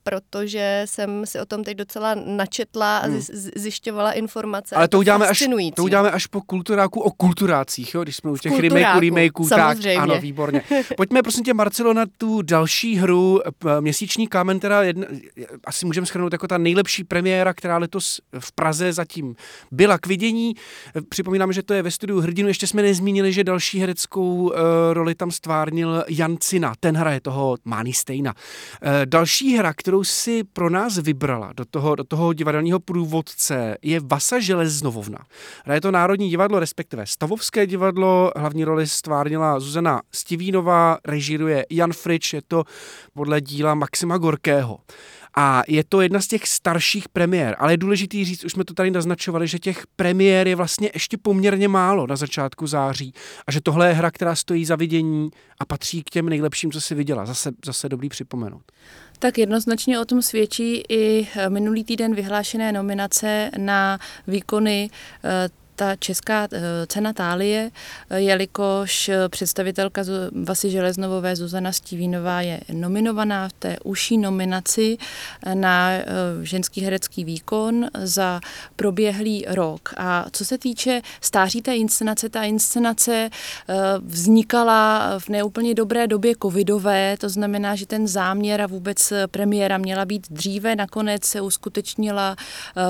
protože 0.03 0.81
jsem 0.85 1.25
si 1.25 1.39
o 1.39 1.45
tom 1.45 1.63
teď 1.63 1.77
docela 1.77 2.15
načetla 2.15 2.97
a 2.97 3.05
hmm. 3.05 3.21
zjišťovala 3.55 4.11
informace. 4.11 4.75
Ale 4.75 4.87
to 4.87 4.99
uděláme, 4.99 5.27
až, 5.27 5.43
to 5.75 5.83
uděláme 5.83 6.11
až 6.11 6.27
po 6.27 6.41
kulturáku 6.41 6.99
o 6.99 7.11
kulturácích, 7.11 7.93
jo? 7.93 8.03
když 8.03 8.15
jsme 8.15 8.31
u 8.31 8.37
těch 8.37 8.59
remakeů, 8.59 8.99
remakeů, 8.99 9.49
tak 9.49 9.77
ano, 9.97 10.19
výborně. 10.21 10.61
Pojďme 10.97 11.23
prosím 11.23 11.43
tě, 11.43 11.53
Marcelo, 11.53 11.93
na 11.93 12.05
tu 12.17 12.41
další 12.41 12.95
hru, 12.95 13.41
měsíční 13.79 14.27
kámen, 14.27 14.59
teda 14.59 14.83
jedna, 14.83 15.07
asi 15.65 15.85
můžeme 15.85 16.07
schrnout 16.07 16.33
jako 16.33 16.47
ta 16.47 16.57
nejlepší 16.57 17.03
premiéra, 17.03 17.53
která 17.53 17.77
letos 17.77 18.19
v 18.39 18.51
Praze 18.51 18.93
zatím 18.93 19.35
byla 19.71 19.97
k 19.97 20.07
vidění. 20.07 20.53
Připomínám, 21.09 21.53
že 21.53 21.63
to 21.63 21.73
je 21.73 21.81
ve 21.81 21.91
studiu 21.91 22.19
Hrdinu, 22.19 22.47
ještě 22.47 22.67
jsme 22.67 22.81
nezmínili, 22.81 23.33
že 23.33 23.43
další 23.43 23.79
hereckou 23.79 24.54
roli 24.93 25.15
tam 25.15 25.31
stvárnil 25.31 26.03
Jan 26.09 26.37
Cina, 26.39 26.73
ten 26.79 26.97
hraje 26.97 27.21
toho 27.21 27.57
Mány 27.65 27.93
Stejna. 27.93 28.33
E, 28.81 29.05
další 29.05 29.57
hra, 29.57 29.73
kterou 29.73 30.03
si 30.03 30.43
pro 30.43 30.69
nás 30.69 30.97
vybrala 30.97 31.53
do 31.53 31.65
toho, 31.65 31.95
do 31.95 32.03
toho 32.03 32.33
divadelního 32.33 32.79
průvodce, 32.79 33.77
je 33.81 33.99
Vasa 34.03 34.39
Železnovovna. 34.39 35.19
Hraje 35.65 35.81
to 35.81 35.91
Národní 35.91 36.29
divadlo, 36.29 36.59
respektive 36.59 37.05
Stavovské 37.05 37.67
divadlo. 37.67 38.31
Hlavní 38.35 38.63
roli 38.63 38.87
stvárnila 38.87 39.59
Zuzana 39.59 40.01
Stivínová, 40.11 40.97
režíruje 41.05 41.65
Jan 41.69 41.93
Frič, 41.93 42.33
je 42.33 42.41
to 42.47 42.63
podle 43.13 43.41
díla 43.41 43.75
Maxima 43.75 44.17
Gorkého. 44.17 44.79
A 45.37 45.63
je 45.67 45.83
to 45.83 46.01
jedna 46.01 46.21
z 46.21 46.27
těch 46.27 46.47
starších 46.47 47.09
premiér, 47.09 47.55
ale 47.59 47.73
je 47.73 47.77
důležitý 47.77 48.25
říct, 48.25 48.43
už 48.43 48.51
jsme 48.51 48.65
to 48.65 48.73
tady 48.73 48.91
naznačovali, 48.91 49.47
že 49.47 49.59
těch 49.59 49.87
premiér 49.95 50.47
je 50.47 50.55
vlastně 50.55 50.91
ještě 50.93 51.17
poměrně 51.17 51.67
málo 51.67 52.07
na 52.07 52.15
začátku 52.15 52.67
září 52.67 53.13
a 53.47 53.51
že 53.51 53.61
tohle 53.61 53.87
je 53.87 53.93
hra, 53.93 54.11
která 54.11 54.35
stojí 54.35 54.65
za 54.65 54.75
vidění 54.75 55.29
a 55.59 55.65
patří 55.65 56.03
k 56.03 56.09
těm 56.09 56.29
nejlepším, 56.29 56.71
co 56.71 56.81
si 56.81 56.95
viděla. 56.95 57.25
Zase, 57.25 57.51
zase 57.65 57.89
dobrý 57.89 58.09
připomenout. 58.09 58.63
Tak 59.19 59.37
jednoznačně 59.37 59.99
o 59.99 60.05
tom 60.05 60.21
svědčí 60.21 60.83
i 60.89 61.27
minulý 61.49 61.83
týden 61.83 62.15
vyhlášené 62.15 62.71
nominace 62.71 63.51
na 63.57 63.99
výkony 64.27 64.89
eh, 65.23 65.49
ta 65.75 65.95
česká 65.95 66.47
eh, 66.51 66.59
cena 66.87 67.13
tálie, 67.13 67.71
eh, 68.09 68.19
jelikož 68.21 69.09
eh, 69.09 69.29
představitelka 69.29 70.01
Vasy 70.43 70.69
Železnovové 70.69 71.35
Zuzana 71.35 71.71
Stivínová 71.71 72.41
je 72.41 72.59
nominovaná 72.73 73.49
v 73.49 73.53
té 73.53 73.77
užší 73.83 74.17
nominaci 74.17 74.97
na 75.53 75.89
ženský 76.41 76.81
herecký 76.81 77.25
výkon 77.25 77.87
za 78.03 78.41
proběhlý 78.75 79.45
rok. 79.47 79.93
A 79.97 80.25
co 80.31 80.45
se 80.45 80.57
týče 80.57 81.01
stáří 81.21 81.61
té 81.61 81.75
inscenace, 81.75 82.29
ta 82.29 82.43
inscenace 82.43 83.29
vznikala 83.99 85.11
v 85.19 85.29
neúplně 85.29 85.73
dobré 85.73 86.07
době 86.07 86.33
covidové, 86.41 87.17
to 87.17 87.29
znamená, 87.29 87.75
že 87.75 87.85
ten 87.85 88.07
záměr 88.07 88.61
a 88.61 88.67
vůbec 88.67 89.13
premiéra 89.31 89.77
měla 89.77 90.05
být 90.05 90.27
dříve, 90.29 90.75
nakonec 90.75 91.25
se 91.25 91.41
uskutečnila 91.41 92.35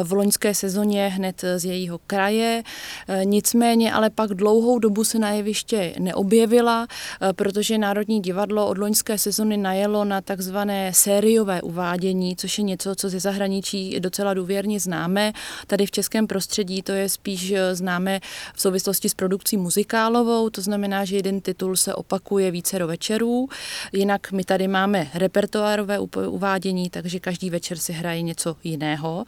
v 0.04 0.14
loňské 0.14 0.54
sezóně 0.54 1.08
hned 1.08 1.44
z 1.58 1.66
jejího 1.66 2.00
kraje. 2.08 2.64
Eh, 3.08 3.26
nicméně 3.26 3.94
ale 3.94 4.10
pak 4.10 4.30
dlouhou 4.30 4.80
dobu 4.80 5.04
se 5.04 5.20
na 5.20 5.32
jeviště 5.32 5.94
neobjevila, 6.00 6.88
eh, 7.22 7.34
protože 7.34 7.78
Národní 7.78 8.22
divadlo 8.22 8.68
od 8.68 8.78
loňské 8.78 9.18
sezony 9.18 9.58
najelo 9.58 10.06
na 10.06 10.22
takzvané 10.22 10.94
sériové 10.94 11.62
uvádění, 11.62 12.36
což 12.36 12.58
je 12.58 12.64
něco, 12.64 12.96
co 12.96 13.10
ze 13.10 13.20
zahraničí 13.20 14.00
docela 14.00 14.34
důvěrně 14.34 14.80
známe. 14.80 15.34
Tady 15.68 15.86
v 15.86 15.92
českém 15.92 16.28
prostředí 16.28 16.82
to 16.82 16.92
je 16.92 17.10
spíš 17.10 17.52
eh, 17.52 17.76
známe 17.76 18.20
v 18.56 18.62
souvislosti 18.62 19.10
s 19.10 19.14
produkcí 19.14 19.58
muzikálovou, 19.58 20.50
to 20.50 20.62
znamená, 20.62 21.06
že 21.06 21.16
jeden 21.16 21.42
titul 21.42 21.76
se 21.76 21.94
opakuje 21.94 22.52
více 22.52 22.80
do 22.80 22.88
večerů. 22.88 23.48
Jinak 23.94 24.32
my 24.32 24.44
tady 24.44 24.68
máme 24.68 25.08
repertoárové 25.14 26.00
uvádění, 26.28 26.90
takže 26.90 27.20
každý 27.20 27.50
večer 27.50 27.78
si 27.78 27.94
hraje 27.94 28.22
něco 28.22 28.56
jiného. 28.64 29.26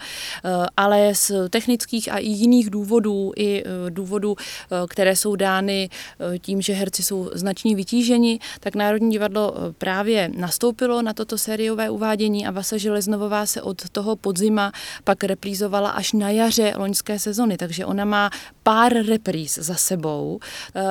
Ale 0.77 1.15
z 1.15 1.31
technických 1.49 2.11
a 2.11 2.17
i 2.17 2.27
jiných 2.27 2.69
důvodů, 2.69 3.31
i 3.37 3.67
Eh, 3.67 3.89
důvodů, 3.89 4.35
eh, 4.39 4.75
které 4.89 5.15
jsou 5.15 5.35
dány 5.35 5.89
eh, 6.19 6.39
tím, 6.39 6.61
že 6.61 6.73
herci 6.73 7.03
jsou 7.03 7.29
značně 7.33 7.75
vytíženi, 7.75 8.39
tak 8.59 8.75
Národní 8.75 9.11
divadlo 9.11 9.55
právě 9.77 10.31
nastoupilo 10.37 11.01
na 11.01 11.13
toto 11.13 11.37
sériové 11.37 11.89
uvádění 11.89 12.47
a 12.47 12.51
Vasa 12.51 12.77
Železnovová 12.77 13.45
se 13.45 13.61
od 13.61 13.89
toho 13.89 14.15
podzima 14.15 14.71
pak 15.03 15.23
replízovala 15.23 15.89
až 15.89 16.13
na 16.13 16.29
jaře 16.29 16.73
loňské 16.77 17.19
sezony, 17.19 17.57
takže 17.57 17.85
ona 17.85 18.05
má 18.05 18.29
pár 18.63 19.05
repríz 19.05 19.55
za 19.61 19.75
sebou. 19.75 20.39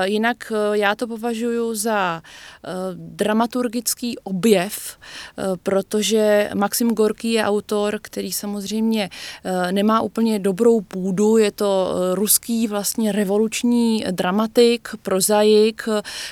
Jinak 0.05 0.53
já 0.73 0.95
to 0.95 1.07
považuji 1.07 1.75
za 1.75 2.23
dramaturgický 2.95 4.19
objev, 4.19 4.99
protože 5.63 6.51
Maxim 6.55 6.91
Gorký 6.91 7.33
je 7.33 7.45
autor, 7.45 7.99
který 8.03 8.33
samozřejmě 8.33 9.11
nemá 9.71 10.01
úplně 10.01 10.39
dobrou 10.39 10.81
půdu, 10.81 11.37
je 11.37 11.53
to 11.53 11.95
ruský 12.15 12.36
vlastně 12.69 13.13
revoluční 13.13 14.05
dramatik, 14.11 14.89
prozaik, 15.03 15.83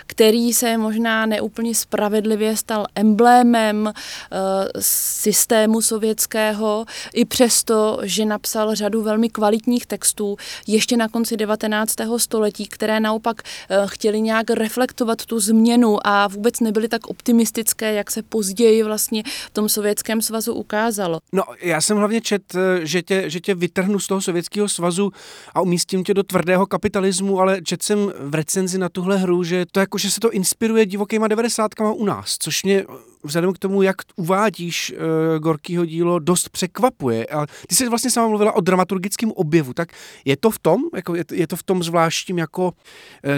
který 0.06 0.52
se 0.52 0.78
možná 0.78 1.26
neúplně 1.26 1.74
spravedlivě 1.74 2.56
stal 2.56 2.86
emblémem 2.94 3.86
uh, 3.86 4.40
systému 4.80 5.82
sovětského, 5.82 6.84
i 7.14 7.24
přesto, 7.24 7.98
že 8.02 8.24
napsal 8.24 8.74
řadu 8.74 9.02
velmi 9.02 9.28
kvalitních 9.28 9.86
textů 9.86 10.36
ještě 10.66 10.96
na 10.96 11.08
konci 11.08 11.36
19. 11.36 11.94
století, 12.16 12.66
které 12.66 13.00
naopak 13.00 13.42
uh, 13.42 13.76
chtěli 13.86 14.20
nějak 14.20 14.50
reflektovat 14.50 15.26
tu 15.26 15.40
změnu 15.40 16.06
a 16.06 16.28
vůbec 16.28 16.60
nebyly 16.60 16.88
tak 16.88 17.06
optimistické, 17.06 17.94
jak 17.94 18.10
se 18.10 18.22
později 18.22 18.82
vlastně 18.82 19.22
v 19.46 19.50
tom 19.50 19.68
sovětském 19.68 20.22
svazu 20.22 20.54
ukázalo. 20.54 21.18
No, 21.32 21.42
já 21.60 21.80
jsem 21.80 21.96
hlavně 21.96 22.20
čet, 22.20 22.54
eh, 22.54 22.86
že 22.86 23.02
tě, 23.02 23.30
že 23.30 23.40
tě 23.40 23.54
vytrhnu 23.54 23.98
z 23.98 24.06
toho 24.06 24.20
sovětského 24.20 24.68
svazu 24.68 25.12
a 25.54 25.60
umístím 25.94 26.04
tě 26.04 26.14
do 26.14 26.22
tvrdého 26.22 26.66
kapitalismu, 26.66 27.40
ale 27.40 27.62
čet 27.62 27.82
jsem 27.82 28.12
v 28.20 28.34
recenzi 28.34 28.78
na 28.78 28.88
tuhle 28.88 29.16
hru, 29.16 29.44
že 29.44 29.66
to 29.72 29.80
jako, 29.80 29.98
že 29.98 30.10
se 30.10 30.20
to 30.20 30.30
inspiruje 30.30 30.86
divokýma 30.86 31.28
devadesátkama 31.28 31.92
u 31.92 32.04
nás, 32.04 32.36
což 32.38 32.64
mě 32.64 32.84
vzhledem 33.24 33.52
k 33.52 33.58
tomu, 33.58 33.82
jak 33.82 33.96
uvádíš 34.16 34.94
uh, 34.96 35.38
Gorkýho 35.38 35.84
dílo, 35.84 36.18
dost 36.18 36.48
překvapuje. 36.48 37.26
A 37.26 37.46
ty 37.66 37.74
jsi 37.74 37.88
vlastně 37.88 38.10
sama 38.10 38.28
mluvila 38.28 38.52
o 38.52 38.60
dramaturgickém 38.60 39.32
objevu, 39.32 39.72
tak 39.72 39.88
je 40.24 40.36
to 40.36 40.50
v 40.50 40.58
tom, 40.58 40.82
jako 40.94 41.14
je, 41.14 41.24
je 41.32 41.46
to 41.46 41.56
v 41.56 41.62
tom 41.62 41.82
zvláštním 41.82 42.38
jako 42.38 42.64
uh, 42.64 42.72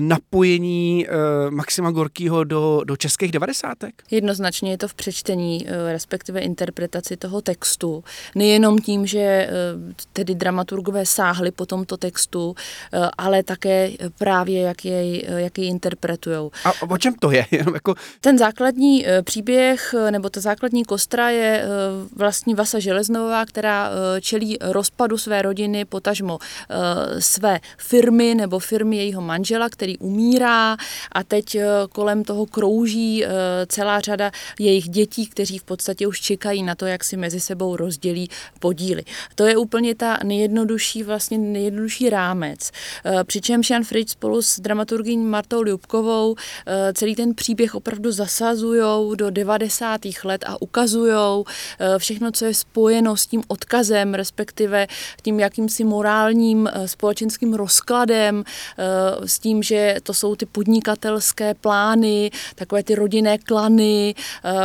napojení 0.01 1.07
uh, 1.09 1.51
Maxima 1.51 1.91
Gorkýho 1.91 2.45
do, 2.45 2.81
do 2.85 2.97
českých 2.97 3.33
devadesátek? 3.33 4.03
Jednoznačně 4.11 4.71
je 4.71 4.79
to 4.79 4.89
v 4.89 4.95
přečtení, 4.95 5.65
uh, 5.65 5.71
respektive 5.93 6.41
interpretaci 6.41 7.17
toho 7.17 7.41
textu. 7.41 8.05
Nejenom 8.35 8.79
tím, 8.79 9.07
že 9.07 9.49
uh, 9.49 9.93
tedy 10.13 10.35
dramaturgové 10.35 11.07
sáhli 11.07 11.51
po 11.51 11.67
tomto 11.67 11.97
textu, 11.97 12.49
uh, 12.49 13.09
ale 13.19 13.43
také 13.43 13.91
právě, 14.19 14.61
jak 14.61 14.85
jej, 14.85 15.27
jak 15.37 15.59
jej 15.59 15.69
interpretujou. 15.69 16.51
A 16.65 16.73
o 16.83 16.99
čem 16.99 17.15
to 17.15 17.31
je? 17.31 17.47
Jenom 17.51 17.75
jako... 17.75 17.95
Ten 18.21 18.39
základní 18.39 19.07
příběh 19.23 19.76
příběh, 19.77 20.11
nebo 20.11 20.31
ta 20.31 20.41
základní 20.41 20.85
kostra 20.85 21.31
je 21.31 21.65
vlastní 22.17 22.55
Vasa 22.55 22.79
Železnová, 22.79 23.47
která 23.47 23.91
čelí 24.21 24.59
rozpadu 24.61 25.19
své 25.19 25.43
rodiny, 25.43 25.85
potažmo 25.85 26.39
své 27.19 27.61
firmy 27.79 28.35
nebo 28.35 28.59
firmy 28.59 28.97
jejího 28.97 29.21
manžela, 29.21 29.69
který 29.69 29.99
umírá 29.99 30.77
a 31.13 31.25
teď 31.25 31.57
kolem 31.93 32.25
toho 32.25 32.47
krouží 32.47 33.25
celá 33.67 34.01
řada 34.01 34.31
jejich 34.59 34.89
dětí, 34.89 35.27
kteří 35.27 35.59
v 35.59 35.65
podstatě 35.65 36.07
už 36.07 36.21
čekají 36.21 36.63
na 36.63 36.75
to, 36.75 36.87
jak 36.87 37.05
si 37.05 37.17
mezi 37.17 37.41
sebou 37.41 37.77
rozdělí 37.77 38.29
podíly. 38.61 39.03
To 39.35 39.47
je 39.47 39.57
úplně 39.57 39.95
ta 39.95 40.19
nejjednodušší, 40.25 41.03
vlastně 41.03 41.39
nejjednodušší 41.39 42.11
rámec. 42.11 42.71
Přičemž 43.27 43.71
Jan 43.71 43.85
Fritz 43.85 44.13
spolu 44.13 44.43
s 44.43 44.61
dramaturgyní 44.61 45.25
Martou 45.25 45.63
Ljubkovou 45.63 46.37
eh, 46.67 46.93
celý 46.93 47.15
ten 47.15 47.35
příběh 47.35 47.75
opravdu 47.75 48.13
zasazují 48.13 49.17
do 49.17 49.31
90. 49.31 49.66
let 50.25 50.45
a 50.47 50.63
ukazují 50.63 51.13
eh, 51.13 51.99
všechno, 51.99 52.33
co 52.33 52.45
je 52.45 52.55
spojeno 52.55 53.17
s 53.17 53.27
tím 53.27 53.43
odkazem, 53.49 54.15
respektive 54.15 54.87
tím 55.23 55.41
jakýmsi 55.41 55.85
morálním 55.85 56.67
eh, 56.67 56.89
společenským 56.89 57.55
rozkladem, 57.55 58.45
s 59.25 59.39
tím, 59.39 59.63
že 59.63 59.97
to 60.03 60.15
jsou 60.15 60.37
ty 60.37 60.47
podnikatelské 60.47 61.55
plány, 61.55 62.31
takové 62.55 62.83
ty 62.83 62.95
rodinné 62.95 63.39
klany, 63.39 64.15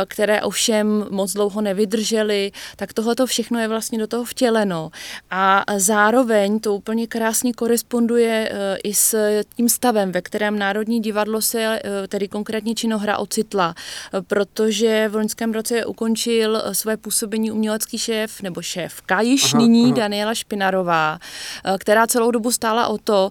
které 0.06 0.42
ovšem 0.42 1.06
moc 1.10 1.32
dlouho 1.32 1.60
nevydržely, 1.60 2.52
tak 2.76 2.92
tohle 2.92 3.14
to 3.14 3.26
všechno 3.26 3.58
je 3.58 3.68
vlastně 3.68 3.98
do 3.98 4.06
toho 4.06 4.24
vtěleno. 4.24 4.90
A 5.30 5.64
zároveň 5.76 6.60
to 6.60 6.74
úplně 6.74 7.06
krásně 7.06 7.52
koresponduje 7.52 8.52
i 8.84 8.94
s 8.94 9.16
tím 9.56 9.68
stavem, 9.68 10.12
ve 10.12 10.22
kterém 10.22 10.58
Národní 10.58 11.00
divadlo 11.00 11.42
se, 11.42 11.80
eh, 11.84 12.08
tedy 12.08 12.28
konkrétně 12.28 12.74
činohra, 12.74 13.18
ocitla, 13.18 13.74
protože 14.26 14.91
v 15.08 15.14
loňském 15.14 15.52
roce 15.52 15.84
ukončil 15.84 16.62
eh, 16.64 16.74
své 16.74 16.96
působení 16.96 17.50
umělecký 17.50 17.98
šéf, 17.98 18.42
nebo 18.42 18.62
šéfka 18.62 19.20
již 19.20 19.54
aha, 19.54 19.62
nyní, 19.62 19.84
aha. 19.84 19.94
Daniela 19.96 20.34
Špinarová, 20.34 21.18
eh, 21.64 21.78
která 21.78 22.06
celou 22.06 22.30
dobu 22.30 22.52
stála 22.52 22.88
o 22.88 22.98
to, 22.98 23.30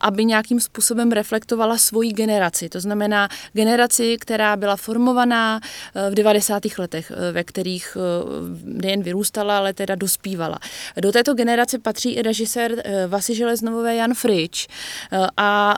aby 0.00 0.24
nějakým 0.24 0.60
způsobem 0.60 1.12
reflektovala 1.12 1.78
svoji 1.78 2.12
generaci. 2.12 2.68
To 2.68 2.80
znamená 2.80 3.28
generaci, 3.52 4.16
která 4.20 4.56
byla 4.56 4.76
formovaná 4.76 5.60
v 6.10 6.14
90. 6.14 6.78
letech, 6.78 7.12
ve 7.32 7.44
kterých 7.44 7.96
nejen 8.64 9.02
vyrůstala, 9.02 9.58
ale 9.58 9.72
teda 9.72 9.94
dospívala. 9.94 10.58
Do 10.96 11.12
této 11.12 11.34
generace 11.34 11.78
patří 11.78 12.12
i 12.12 12.22
režisér 12.22 12.82
Vasi 13.08 13.34
Železnovové 13.34 13.94
Jan 13.96 14.14
Frič, 14.14 14.68
a 15.36 15.76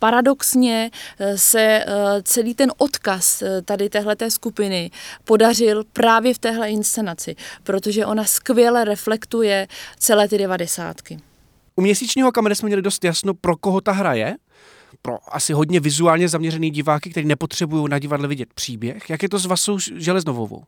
paradoxně 0.00 0.90
e, 1.18 1.38
se 1.38 1.60
e, 1.60 1.84
celý 2.22 2.54
ten 2.54 2.72
odkaz 2.78 3.42
tady 3.64 3.88
téhleté 3.88 4.30
skupiny 4.30 4.90
podařil 5.24 5.84
právě 5.92 6.34
v 6.34 6.38
téhle 6.38 6.70
inscenaci, 6.70 7.36
protože 7.62 8.06
ona 8.06 8.24
skvěle 8.24 8.84
reflektuje 8.84 9.68
celé 9.98 10.28
ty 10.28 10.38
devadesátky. 10.38 11.18
U 11.76 11.82
měsíčního 11.82 12.32
kamery 12.32 12.54
jsme 12.54 12.66
měli 12.66 12.82
dost 12.82 13.04
jasno, 13.04 13.34
pro 13.34 13.56
koho 13.56 13.80
ta 13.80 13.92
hra 13.92 14.14
je, 14.14 14.36
pro 15.02 15.18
asi 15.34 15.52
hodně 15.52 15.80
vizuálně 15.80 16.28
zaměřený 16.28 16.70
diváky, 16.70 17.10
kteří 17.10 17.26
nepotřebují 17.26 17.88
na 17.90 17.98
divadle 17.98 18.28
vidět 18.28 18.54
příběh. 18.54 19.10
Jak 19.10 19.22
je 19.22 19.28
to 19.28 19.38
s 19.38 19.46
Vasou 19.46 19.78
Železnovou? 19.78 20.64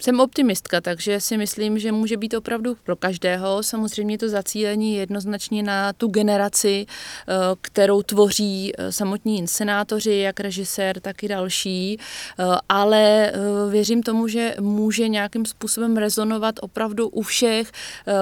Jsem 0.00 0.20
optimistka, 0.20 0.80
takže 0.80 1.20
si 1.20 1.36
myslím, 1.36 1.78
že 1.78 1.92
může 1.92 2.16
být 2.16 2.34
opravdu 2.34 2.76
pro 2.84 2.96
každého. 2.96 3.62
Samozřejmě 3.62 4.18
to 4.18 4.28
zacílení 4.28 4.94
jednoznačně 4.94 5.62
na 5.62 5.92
tu 5.92 6.08
generaci, 6.08 6.86
eh, 6.88 7.32
kterou 7.60 8.02
tvoří 8.02 8.72
eh, 8.78 8.92
samotní 8.92 9.38
inscenátoři, 9.38 10.14
jak 10.14 10.40
režisér, 10.40 11.00
tak 11.00 11.22
i 11.22 11.28
další, 11.28 11.98
eh, 11.98 12.44
ale 12.68 13.32
věřím 13.70 14.02
tomu, 14.02 14.28
že 14.28 14.54
může 14.60 15.08
nějakým 15.08 15.46
způsobem 15.46 15.96
rezonovat 15.96 16.54
opravdu 16.60 17.08
u 17.08 17.22
všech, 17.22 17.72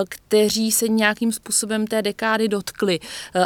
kteří 0.09 0.73
se 0.73 0.89
nějakým 0.89 1.33
způsobem 1.33 1.87
té 1.87 2.03
dekády 2.03 2.49
dotkli. 2.49 3.01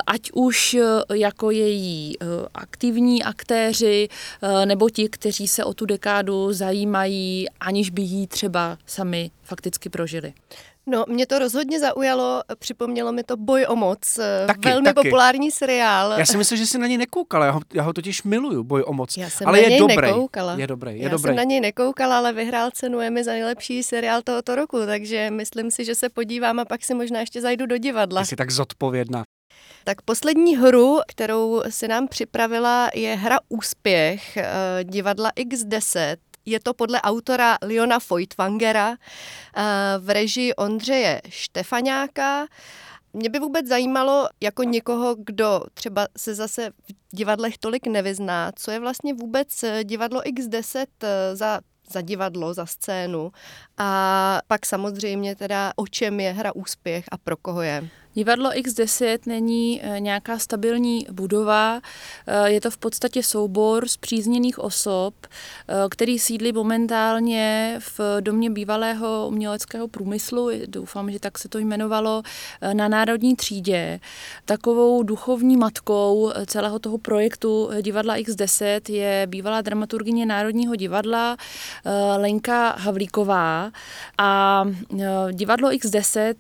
Ať 0.07 0.31
už 0.33 0.77
jako 1.15 1.51
její 1.51 2.15
aktivní 2.55 3.23
aktéři, 3.25 4.09
nebo 4.65 4.91
ti, 4.91 5.09
kteří 5.09 5.49
se 5.49 5.65
o 5.65 5.75
tu 5.75 5.87
dekádu 5.87 6.53
zajímají, 6.53 7.47
aniž 7.61 7.91
by 7.91 8.03
jí 8.19 8.23
ji 8.23 8.27
třeba 8.27 8.79
sami 8.87 9.31
fakticky 9.43 9.89
prožili. 9.89 10.33
No, 10.87 11.05
mě 11.09 11.27
to 11.27 11.39
rozhodně 11.39 11.81
zaujalo, 11.81 12.43
připomnělo 12.59 13.13
mi 13.13 13.25
to 13.25 13.37
Boj 13.37 13.67
o 13.69 13.77
moc, 13.77 14.19
eh, 14.19 14.47
taky, 14.47 14.69
velmi 14.69 14.85
taky. 14.85 14.95
populární 14.95 15.51
seriál. 15.51 16.19
Já 16.19 16.27
si 16.27 16.37
myslím, 16.37 16.59
že 16.59 16.67
jsi 16.67 16.79
na 16.79 16.87
něj 16.87 16.99
nekoukala, 16.99 17.47
já 17.47 17.51
ho, 17.53 17.61
já 17.75 17.83
ho 17.83 17.93
totiž 17.93 18.23
miluju, 18.23 18.65
Boj 18.65 18.85
o 18.87 18.93
moc. 18.93 19.17
Já 19.17 19.31
jsem 19.31 19.49
ale 19.49 19.59
na 19.59 19.63
je 19.65 19.71
něj 19.71 19.79
dobrý. 19.79 19.97
nekoukala. 19.97 20.55
Je 20.59 20.67
dobrý, 20.67 20.97
je 20.99 21.03
já 21.03 21.09
dobrý. 21.09 21.29
jsem 21.29 21.37
na 21.37 21.43
něj 21.45 21.61
nekoukala, 21.61 22.19
ale 22.19 22.33
vyhrál 22.33 22.71
cenu 22.71 23.01
Emmy 23.01 23.25
za 23.25 23.31
nejlepší 23.33 23.83
seriál 23.83 24.23
tohoto 24.23 24.55
roku, 24.55 24.79
takže 24.87 25.31
myslím 25.31 25.71
si, 25.71 25.85
že 25.85 25.95
se 25.95 26.09
podívám 26.09 26.59
a 26.61 26.65
pak 26.65 26.85
si 26.85 26.95
možná 26.95 27.21
ještě 27.21 27.41
zajdu 27.41 27.67
do 27.67 27.79
divadla. 27.79 28.25
Jsi 28.25 28.37
tak 28.37 28.51
zodpovědná. 28.51 29.23
Tak 29.85 30.03
poslední 30.03 30.57
hru, 30.57 30.99
kterou 31.09 31.63
si 31.69 31.89
nám 31.89 32.09
připravila, 32.09 32.91
je 32.95 33.15
hra 33.15 33.39
Úspěch 33.49 34.37
eh, 34.37 34.49
divadla 34.85 35.31
X10. 35.31 36.17
Je 36.49 36.61
to 36.61 36.75
podle 36.75 37.01
autora 37.03 37.59
Leona 37.63 37.99
Foytwangera 37.99 38.93
eh, 38.93 39.63
v 39.99 40.11
režii 40.11 40.55
Ondřeje 40.55 41.21
Štefaňáka. 41.29 42.47
Mě 43.13 43.31
by 43.31 43.39
vůbec 43.39 43.67
zajímalo, 43.67 44.29
jako 44.41 44.63
někoho, 44.63 45.15
kdo 45.19 45.63
třeba 45.75 46.07
se 46.17 46.35
zase 46.35 46.71
v 46.71 47.17
divadlech 47.17 47.59
tolik 47.59 47.87
nevyzná, 47.87 48.53
co 48.57 48.71
je 48.71 48.81
vlastně 48.81 49.15
vůbec 49.15 49.65
divadlo 49.85 50.21
X10 50.21 50.87
eh, 51.03 51.37
za 51.37 51.61
za 51.91 52.01
divadlo, 52.01 52.55
za 52.55 52.67
scénu 52.67 53.33
a 53.79 54.41
pak 54.47 54.67
samozřejmě 54.67 55.37
teda 55.37 55.73
o 55.77 55.87
čem 55.87 56.21
je 56.21 56.33
hra 56.33 56.55
úspěch 56.55 57.05
a 57.11 57.19
pro 57.19 57.37
koho 57.37 57.63
je. 57.63 57.89
Divadlo 58.19 58.51
X10 58.51 59.19
není 59.27 59.81
eh, 59.83 60.01
nějaká 60.01 60.39
stabilní 60.39 61.07
budova, 61.11 61.81
eh, 62.27 62.51
je 62.51 62.61
to 62.61 62.71
v 62.71 62.77
podstatě 62.79 63.23
soubor 63.23 63.89
zpřízněných 63.89 64.59
osob, 64.59 65.15
eh, 65.27 65.75
který 65.91 66.19
sídlí 66.19 66.53
momentálně 66.53 67.79
v 67.79 68.01
domě 68.21 68.51
bývalého 68.51 69.27
uměleckého 69.29 69.89
průmyslu, 69.89 70.51
doufám, 70.67 71.11
že 71.11 71.21
tak 71.21 71.39
se 71.39 71.49
to 71.49 71.59
jmenovalo, 71.59 72.23
na 72.73 72.89
Národní 72.89 73.37
třídě. 73.37 74.01
Takovou 74.45 75.03
duchovní 75.03 75.57
matkou 75.57 76.33
celého 76.47 76.79
toho 76.79 76.99
projektu 76.99 77.71
divadla 77.83 78.17
X10 78.17 78.93
je 78.93 79.27
bývalá 79.27 79.61
dramaturgině 79.61 80.27
Národního 80.27 80.77
divadla 80.77 81.37
Lenka 82.17 82.71
Havlíková. 82.79 83.71
A 84.19 84.65
divadlo 85.33 85.69
X10 85.69 86.35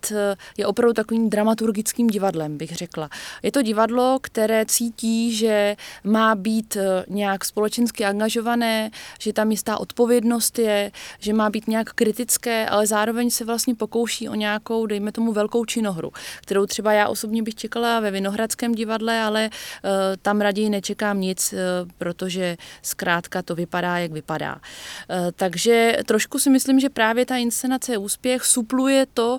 je 0.56 0.66
opravdu 0.66 0.92
takovým 0.92 1.30
dramaturgem 1.30 1.67
dramaturgickým 1.68 2.06
divadlem, 2.06 2.58
bych 2.58 2.76
řekla. 2.76 3.08
Je 3.42 3.52
to 3.52 3.62
divadlo, 3.62 4.18
které 4.22 4.66
cítí, 4.66 5.36
že 5.36 5.76
má 6.04 6.34
být 6.34 6.76
eh, 6.76 7.04
nějak 7.08 7.44
společensky 7.44 8.04
angažované, 8.04 8.90
že 9.20 9.32
tam 9.32 9.50
jistá 9.50 9.80
odpovědnost 9.80 10.58
je, 10.58 10.90
že 11.18 11.32
má 11.32 11.50
být 11.50 11.68
nějak 11.68 11.92
kritické, 11.92 12.66
ale 12.68 12.86
zároveň 12.86 13.30
se 13.30 13.44
vlastně 13.44 13.74
pokouší 13.74 14.28
o 14.28 14.34
nějakou, 14.34 14.86
dejme 14.86 15.12
tomu, 15.12 15.32
velkou 15.32 15.64
činohru, 15.64 16.12
kterou 16.40 16.66
třeba 16.66 16.92
já 16.92 17.08
osobně 17.08 17.42
bych 17.42 17.54
čekala 17.54 18.00
ve 18.00 18.10
Vinohradském 18.10 18.74
divadle, 18.74 19.20
ale 19.20 19.50
uh, 19.50 19.90
tam 20.22 20.40
raději 20.40 20.70
nečekám 20.70 21.20
nic, 21.20 21.52
uh, 21.52 21.58
protože 21.98 22.56
zkrátka 22.82 23.42
to 23.42 23.54
vypadá, 23.54 23.98
jak 23.98 24.12
vypadá. 24.12 24.54
Uh, 24.54 25.30
takže 25.36 25.98
trošku 26.06 26.38
si 26.38 26.50
myslím, 26.50 26.80
že 26.80 26.88
právě 26.88 27.26
ta 27.26 27.36
inscenace 27.36 27.96
úspěch 27.96 28.44
supluje 28.44 29.06
to, 29.14 29.38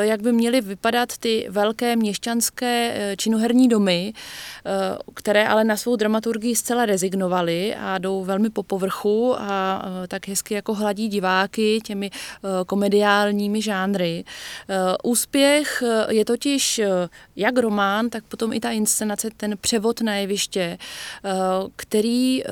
jak 0.00 0.22
by 0.22 0.32
měly 0.32 0.60
vypadat 0.60 1.18
ty 1.18 1.46
velké 1.50 1.67
měšťanské 1.96 2.92
eh, 2.94 3.16
činoherní 3.16 3.68
domy, 3.68 4.12
eh, 4.12 4.70
které 5.14 5.48
ale 5.48 5.64
na 5.64 5.76
svou 5.76 5.96
dramaturgii 5.96 6.56
zcela 6.56 6.86
rezignovaly 6.86 7.74
a 7.74 7.98
jdou 7.98 8.24
velmi 8.24 8.50
po 8.50 8.62
povrchu 8.62 9.34
a 9.38 9.84
eh, 10.04 10.08
tak 10.08 10.28
hezky 10.28 10.54
jako 10.54 10.74
hladí 10.74 11.08
diváky 11.08 11.80
těmi 11.84 12.10
komediálními 12.66 13.62
žánry. 13.62 14.24
Úspěch 15.04 15.82
je 16.08 16.24
totiž 16.24 16.80
jak 17.36 17.58
román, 17.58 18.10
tak 18.10 18.24
potom 18.24 18.52
i 18.52 18.60
ta 18.60 18.70
inscenace, 18.70 19.30
ten 19.36 19.56
převod 19.60 20.00
na 20.00 20.14
jeviště, 20.14 20.78
který 21.76 22.42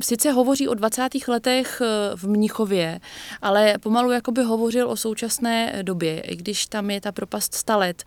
sice 0.00 0.30
hovoří 0.30 0.68
o 0.68 0.74
20. 0.74 1.28
letech 1.28 1.82
v 2.14 2.28
Mnichově, 2.28 3.00
ale 3.42 3.78
pomalu 3.78 4.10
jakoby 4.10 4.42
hovořil 4.42 4.90
o 4.90 4.96
současné 4.96 5.82
době, 5.82 6.20
i 6.20 6.36
když 6.36 6.66
tam 6.66 6.90
je 6.90 7.00
ta 7.00 7.12
propast 7.12 7.54
100 7.54 7.78
let. 7.78 8.04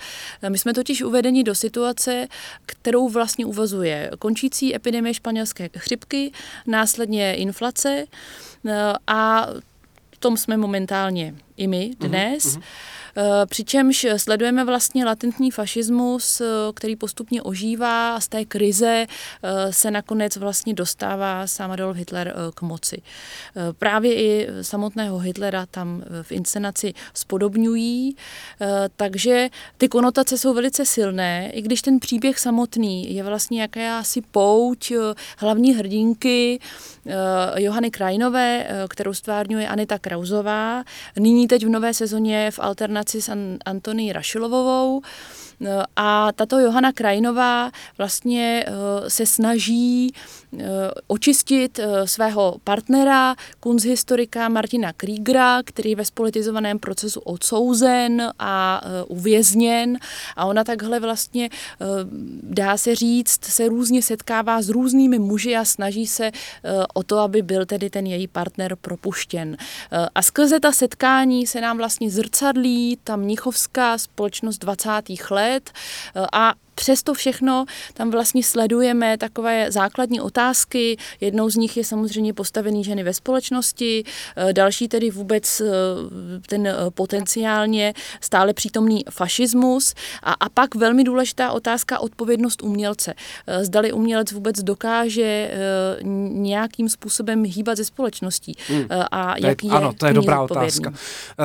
My 0.49 0.57
jsme 0.57 0.73
totiž 0.73 1.01
uvedeni 1.01 1.43
do 1.43 1.55
situace, 1.55 2.27
kterou 2.65 3.09
vlastně 3.09 3.45
uvazuje 3.45 4.11
končící 4.19 4.75
epidemie 4.75 5.13
španělské 5.13 5.69
chřipky, 5.77 6.31
následně 6.67 7.35
inflace 7.35 8.05
a 9.07 9.47
v 10.15 10.17
tom 10.19 10.37
jsme 10.37 10.57
momentálně 10.57 11.35
i 11.57 11.67
my 11.67 11.91
mhm, 11.99 12.09
dnes. 12.09 12.45
Uh-huh, 12.45 12.59
uh-huh. 12.59 12.63
Přičemž 13.49 14.05
sledujeme 14.17 14.65
vlastně 14.65 15.05
latentní 15.05 15.51
fašismus, 15.51 16.41
který 16.73 16.95
postupně 16.95 17.41
ožívá 17.41 18.15
a 18.15 18.19
z 18.19 18.27
té 18.27 18.45
krize 18.45 19.05
se 19.69 19.91
nakonec 19.91 20.37
vlastně 20.37 20.73
dostává 20.73 21.47
sám 21.47 21.71
Adolf 21.71 21.97
Hitler 21.97 22.35
k 22.55 22.61
moci. 22.61 23.01
Právě 23.77 24.15
i 24.15 24.47
samotného 24.61 25.17
Hitlera 25.17 25.65
tam 25.65 26.03
v 26.21 26.31
inscenaci 26.31 26.93
spodobňují, 27.13 28.15
takže 28.95 29.49
ty 29.77 29.87
konotace 29.87 30.37
jsou 30.37 30.53
velice 30.53 30.85
silné, 30.85 31.51
i 31.53 31.61
když 31.61 31.81
ten 31.81 31.99
příběh 31.99 32.39
samotný 32.39 33.15
je 33.15 33.23
vlastně 33.23 33.61
jakási 33.61 34.21
pouť 34.21 34.91
hlavní 35.37 35.73
hrdinky 35.73 36.59
Johany 37.55 37.91
Krajnové, 37.91 38.67
kterou 38.89 39.13
stvárňuje 39.13 39.67
Anita 39.67 39.99
Krauzová. 39.99 40.83
Nyní 41.19 41.47
teď 41.47 41.65
v 41.65 41.69
nové 41.69 41.93
sezóně 41.93 42.51
v 42.51 42.59
alternaci 43.05 43.21
s 43.21 43.57
Antoní 43.65 44.13
Rašilovovou. 44.13 45.01
A 45.95 46.31
tato 46.35 46.59
Johana 46.59 46.91
Krajinová 46.91 47.71
vlastně 47.97 48.65
eh, 48.67 49.09
se 49.09 49.25
snaží 49.25 50.13
očistit 51.07 51.79
eh, 51.79 52.07
svého 52.07 52.57
partnera, 52.63 53.35
kunsthistorika 53.59 54.49
Martina 54.49 54.93
Kriegera, 54.93 55.63
který 55.63 55.89
je 55.89 55.95
ve 55.95 56.05
spolitizovaném 56.05 56.79
procesu 56.79 57.19
odsouzen 57.19 58.31
a 58.39 58.81
uvězněn. 59.07 59.97
A 60.35 60.45
ona 60.45 60.63
takhle 60.63 60.99
vlastně, 60.99 61.49
dá 62.43 62.77
se 62.77 62.95
říct, 62.95 63.45
se 63.45 63.67
různě 63.67 64.01
setkává 64.01 64.61
s 64.61 64.69
různými 64.69 65.19
muži 65.19 65.55
a 65.55 65.65
snaží 65.65 66.07
se 66.07 66.31
o 66.93 67.03
to, 67.03 67.19
aby 67.19 67.41
byl 67.41 67.65
tedy 67.65 67.89
ten 67.89 68.05
její 68.05 68.27
partner 68.27 68.75
propuštěn. 68.81 69.57
A 70.15 70.21
skrze 70.21 70.59
ta 70.59 70.71
setkání 70.71 71.47
se 71.47 71.61
nám 71.61 71.77
vlastně 71.77 72.09
zrcadlí 72.09 72.97
ta 73.03 73.15
mnichovská 73.15 73.97
společnost 73.97 74.57
20. 74.57 74.89
let, 75.31 75.55
let 75.55 75.71
a 76.33 76.53
přesto 76.75 77.13
všechno 77.13 77.65
tam 77.93 78.11
vlastně 78.11 78.43
sledujeme 78.43 79.17
takové 79.17 79.71
základní 79.71 80.21
otázky. 80.21 80.97
Jednou 81.21 81.49
z 81.49 81.55
nich 81.55 81.77
je 81.77 81.83
samozřejmě 81.83 82.33
postavení 82.33 82.83
ženy 82.83 83.03
ve 83.03 83.13
společnosti, 83.13 84.03
eh, 84.35 84.53
další 84.53 84.87
tedy 84.87 85.11
vůbec 85.11 85.61
eh, 85.61 85.65
ten 86.47 86.67
eh, 86.67 86.75
potenciálně 86.89 87.93
stále 88.21 88.53
přítomný 88.53 89.03
fašismus 89.11 89.93
a, 90.23 90.33
a 90.33 90.49
pak 90.49 90.75
velmi 90.75 91.03
důležitá 91.03 91.51
otázka 91.51 91.99
odpovědnost 91.99 92.61
umělce. 92.63 93.13
Zdali 93.61 93.91
umělec 93.91 94.31
vůbec 94.31 94.63
dokáže 94.63 95.51
nějakým 96.31 96.89
způsobem 96.89 97.43
hýbat 97.43 97.77
ze 97.77 97.85
společností 97.85 98.55
hmm. 98.67 98.85
a 99.11 99.35
to 99.39 99.47
jaký 99.47 99.67
je, 99.67 99.73
Ano, 99.73 99.93
to 99.93 100.05
je 100.05 100.13
dobrá 100.13 100.41
otázka. 100.41 100.93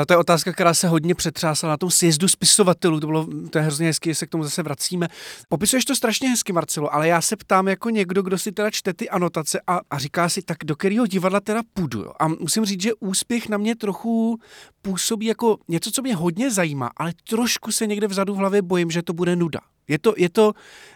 To 0.06 0.12
je 0.12 0.16
otázka, 0.16 0.52
která 0.52 0.74
se 0.74 0.88
hodně 0.88 1.14
přetřásala 1.14 1.72
na 1.72 1.76
tom 1.76 1.90
sjezdu 1.90 2.28
spisovatelů, 2.28 3.00
to 3.00 3.06
bylo 3.06 3.26
to 3.50 3.58
je 3.58 3.64
hrozně 3.64 3.86
hezky, 3.86 4.10
že 4.10 4.14
se 4.14 4.26
k 4.26 4.30
tomu 4.30 4.44
zase 4.44 4.62
vracíme. 4.62 5.08
Popisuješ 5.48 5.84
to 5.84 5.96
strašně 5.96 6.28
hezky, 6.28 6.52
Marcelo, 6.52 6.94
ale 6.94 7.08
já 7.08 7.20
se 7.20 7.36
ptám 7.36 7.68
jako 7.68 7.90
někdo, 7.90 8.22
kdo 8.22 8.38
si 8.38 8.52
teda 8.52 8.70
čte 8.70 8.94
ty 8.94 9.10
anotace 9.10 9.60
a, 9.66 9.80
a 9.90 9.98
říká 9.98 10.28
si, 10.28 10.42
tak 10.42 10.56
do 10.64 10.76
kterého 10.76 11.06
divadla 11.06 11.40
teda 11.40 11.60
půjdu. 11.74 12.00
Jo? 12.00 12.12
A 12.20 12.28
musím 12.28 12.64
říct, 12.64 12.82
že 12.82 12.94
úspěch 12.94 13.48
na 13.48 13.58
mě 13.58 13.76
trochu 13.76 14.38
působí 14.82 15.26
jako 15.26 15.58
něco, 15.68 15.90
co 15.90 16.02
mě 16.02 16.14
hodně 16.16 16.50
zajímá, 16.50 16.90
ale 16.96 17.12
trošku 17.28 17.72
se 17.72 17.86
někde 17.86 18.06
vzadu 18.06 18.34
v 18.34 18.36
hlavě 18.36 18.62
bojím, 18.62 18.90
že 18.90 19.02
to 19.02 19.12
bude 19.12 19.36
nuda. 19.36 19.60
Je 19.90 19.98
to, 19.98 20.14
je 20.16 20.28
to... 20.30 20.52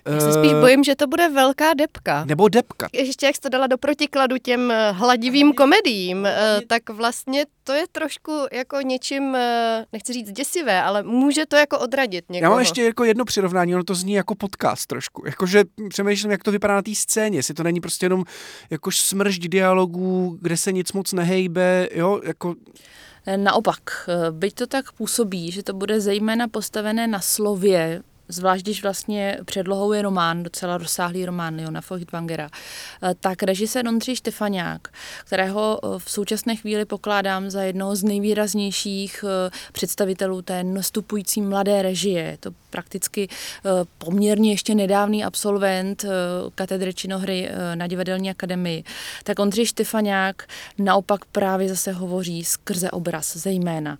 Já 0.06 0.20
se 0.20 0.32
spíš 0.32 0.52
eh, 0.52 0.60
bojím, 0.60 0.84
že 0.84 0.96
to 0.96 1.06
bude 1.06 1.28
velká 1.28 1.74
depka. 1.74 2.24
Nebo 2.24 2.48
depka. 2.48 2.88
Ještě 2.92 3.26
jak 3.26 3.34
jsi 3.34 3.40
to 3.40 3.48
dala 3.48 3.66
do 3.66 3.78
protikladu 3.78 4.36
těm 4.38 4.70
eh, 4.70 4.92
hladivým 4.92 5.52
komedím, 5.52 6.26
eh, 6.26 6.60
tak 6.66 6.90
vlastně 6.90 7.44
to 7.64 7.72
je 7.72 7.84
trošku 7.92 8.32
jako 8.52 8.80
něčím, 8.80 9.36
nechci 9.92 10.12
říct 10.12 10.32
děsivé, 10.32 10.82
ale 10.82 11.02
může 11.02 11.46
to 11.46 11.56
jako 11.56 11.78
odradit 11.78 12.24
někoho. 12.28 12.46
Já 12.46 12.50
mám 12.50 12.58
ještě 12.58 12.84
jako 12.84 13.04
jedno 13.04 13.24
přirovnání, 13.24 13.74
ono 13.74 13.84
to 13.84 13.94
zní 13.94 14.12
jako 14.12 14.34
podcast 14.34 14.86
trošku. 14.86 15.22
Jakože 15.26 15.64
přemýšlím, 15.88 16.30
jak 16.30 16.42
to 16.42 16.50
vypadá 16.50 16.74
na 16.74 16.82
té 16.82 16.94
scéně, 16.94 17.38
jestli 17.38 17.54
to 17.54 17.62
není 17.62 17.80
prostě 17.80 18.06
jenom 18.06 18.24
jako 18.70 18.90
smršť 18.90 19.42
dialogů, 19.42 20.38
kde 20.40 20.56
se 20.56 20.72
nic 20.72 20.92
moc 20.92 21.12
nehejbe, 21.12 21.88
jo, 21.94 22.20
jako... 22.24 22.54
Naopak, 23.36 24.10
byť 24.30 24.54
to 24.54 24.66
tak 24.66 24.92
působí, 24.92 25.50
že 25.50 25.62
to 25.62 25.72
bude 25.72 26.00
zejména 26.00 26.48
postavené 26.48 27.06
na 27.06 27.20
slově, 27.20 28.02
zvlášť 28.28 28.62
když 28.64 28.82
vlastně 28.82 29.38
předlohou 29.44 29.92
je 29.92 30.02
román, 30.02 30.42
docela 30.42 30.78
rozsáhlý 30.78 31.26
román 31.26 31.56
Leona 31.56 31.80
Feuchtwangera, 31.80 32.48
eh, 33.02 33.14
tak 33.20 33.42
režisér 33.42 33.88
Ondřej 33.88 34.16
Štefaniák, 34.16 34.88
kterého 35.24 35.80
eh, 35.82 35.98
v 35.98 36.10
současné 36.10 36.56
chvíli 36.56 36.84
pokládám 36.84 37.50
za 37.50 37.62
jednoho 37.62 37.96
z 37.96 38.04
nejvýraznějších 38.04 39.24
eh, 39.24 39.50
představitelů 39.72 40.42
té 40.42 40.64
nastupující 40.64 41.40
mladé 41.40 41.82
režie, 41.82 42.36
to 42.40 42.50
prakticky 42.70 43.28
poměrně 43.98 44.52
ještě 44.52 44.74
nedávný 44.74 45.24
absolvent 45.24 46.04
katedry 46.54 46.94
činohry 46.94 47.50
na 47.74 47.86
divadelní 47.86 48.30
akademii, 48.30 48.84
tak 49.24 49.38
Ondřej 49.38 49.66
Štefaniák 49.66 50.48
naopak 50.78 51.24
právě 51.24 51.68
zase 51.68 51.92
hovoří 51.92 52.44
skrze 52.44 52.90
obraz 52.90 53.36
zejména. 53.36 53.98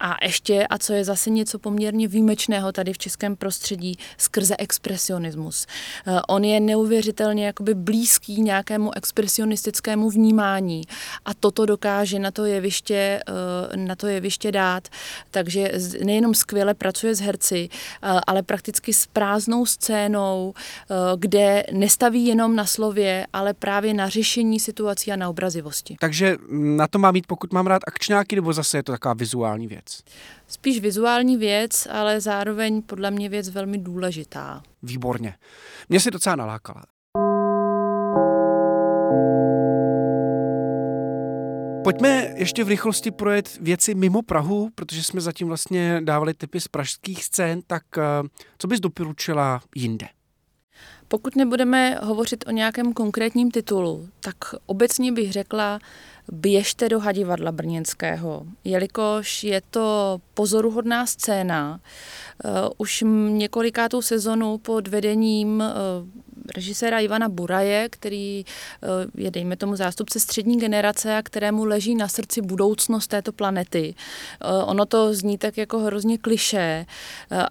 A 0.00 0.16
ještě, 0.24 0.66
a 0.66 0.78
co 0.78 0.92
je 0.92 1.04
zase 1.04 1.30
něco 1.30 1.58
poměrně 1.58 2.08
výjimečného 2.08 2.72
tady 2.72 2.92
v 2.92 2.98
českém 2.98 3.36
prostředí, 3.36 3.63
prostředí 3.64 3.98
skrze 4.18 4.54
expresionismus. 4.58 5.66
Eh, 6.06 6.20
on 6.28 6.44
je 6.44 6.60
neuvěřitelně 6.60 7.46
jakoby 7.46 7.74
blízký 7.74 8.40
nějakému 8.42 8.96
expresionistickému 8.96 10.10
vnímání 10.10 10.82
a 11.24 11.34
toto 11.34 11.66
dokáže 11.66 12.18
na 12.18 12.30
to 12.30 12.44
jeviště, 12.44 13.20
eh, 13.28 13.76
na 13.76 13.96
to 13.96 14.06
jeviště 14.06 14.52
dát. 14.52 14.88
Takže 15.30 15.72
nejenom 16.04 16.34
skvěle 16.34 16.74
pracuje 16.74 17.14
s 17.14 17.20
herci, 17.20 17.68
eh, 17.70 18.20
ale 18.26 18.42
prakticky 18.42 18.92
s 18.92 19.06
prázdnou 19.06 19.66
scénou, 19.66 20.54
kde 21.16 21.64
nestaví 21.72 22.26
jenom 22.26 22.56
na 22.56 22.66
slově, 22.66 23.26
ale 23.32 23.54
právě 23.54 23.94
na 23.94 24.08
řešení 24.08 24.60
situací 24.60 25.12
a 25.12 25.16
na 25.16 25.28
obrazivosti. 25.28 25.96
Takže 26.00 26.36
na 26.50 26.86
to 26.86 26.98
má 26.98 27.10
mít, 27.10 27.26
pokud 27.26 27.52
mám 27.52 27.66
rád 27.66 27.82
akčňáky, 27.86 28.36
nebo 28.36 28.52
zase 28.52 28.78
je 28.78 28.82
to 28.82 28.92
taková 28.92 29.14
vizuální 29.14 29.66
věc? 29.66 30.02
Spíš 30.48 30.80
vizuální 30.80 31.36
věc, 31.36 31.88
ale 31.90 32.20
zároveň 32.20 32.82
podle 32.82 33.10
mě 33.10 33.28
věc 33.28 33.48
velmi 33.48 33.78
důležitá. 33.78 34.62
Výborně. 34.82 35.34
Mě 35.88 36.00
si 36.00 36.10
docela 36.10 36.36
nalákala. 36.36 36.82
Pojďme 41.84 42.34
ještě 42.36 42.64
v 42.64 42.68
rychlosti 42.68 43.10
projet 43.10 43.58
věci 43.60 43.94
mimo 43.94 44.22
Prahu, 44.22 44.70
protože 44.74 45.04
jsme 45.04 45.20
zatím 45.20 45.48
vlastně 45.48 46.00
dávali 46.04 46.34
typy 46.34 46.60
z 46.60 46.68
pražských 46.68 47.24
scén, 47.24 47.62
tak 47.66 47.82
eh, 47.98 48.28
co 48.58 48.68
bys 48.68 48.80
doporučila 48.80 49.60
jinde? 49.74 50.06
Pokud 51.08 51.36
nebudeme 51.36 51.98
hovořit 52.02 52.44
o 52.48 52.50
nějakém 52.50 52.92
konkrétním 52.92 53.50
titulu, 53.50 54.08
tak 54.20 54.36
obecně 54.66 55.12
bych 55.12 55.32
řekla, 55.32 55.78
běžte 56.32 56.88
do 56.88 57.00
Hadivadla 57.00 57.52
Brněnského, 57.52 58.46
jelikož 58.64 59.44
je 59.44 59.62
to 59.70 60.18
pozoruhodná 60.34 61.06
scéna. 61.06 61.80
Uh, 62.44 62.50
už 62.78 63.04
několikátou 63.28 64.02
sezonu 64.02 64.58
pod 64.58 64.88
vedením 64.88 65.60
uh, 65.60 66.33
režiséra 66.56 67.00
Ivana 67.00 67.28
Buraje, 67.28 67.88
který 67.88 68.44
uh, 68.44 69.22
je, 69.24 69.30
dejme 69.30 69.56
tomu, 69.56 69.76
zástupce 69.76 70.20
střední 70.20 70.58
generace 70.58 71.16
a 71.16 71.22
kterému 71.22 71.64
leží 71.64 71.94
na 71.94 72.08
srdci 72.08 72.42
budoucnost 72.42 73.06
této 73.06 73.32
planety. 73.32 73.94
Ono 74.64 74.86
to 74.86 75.14
zní 75.14 75.38
tak 75.38 75.58
jako 75.58 75.78
hrozně 75.78 76.18
kliše, 76.18 76.86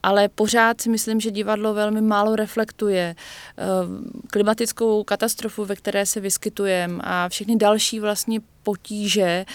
ale 0.04 0.30
pořád 0.30 0.82
si 0.82 0.90
myslím, 0.90 1.20
že 1.20 1.32
divadlo 1.32 1.74
velmi 1.74 2.02
málo 2.02 2.36
reflektuje 2.36 3.16
klimatickou 4.32 5.04
katastrofu, 5.04 5.66
ve 5.66 5.76
které 5.76 6.06
se 6.06 6.20
vyskytujeme 6.20 7.00
a 7.04 7.30
všechny 7.30 7.56
další 7.56 8.00
vlastně 8.00 8.40
potíže 8.64 9.46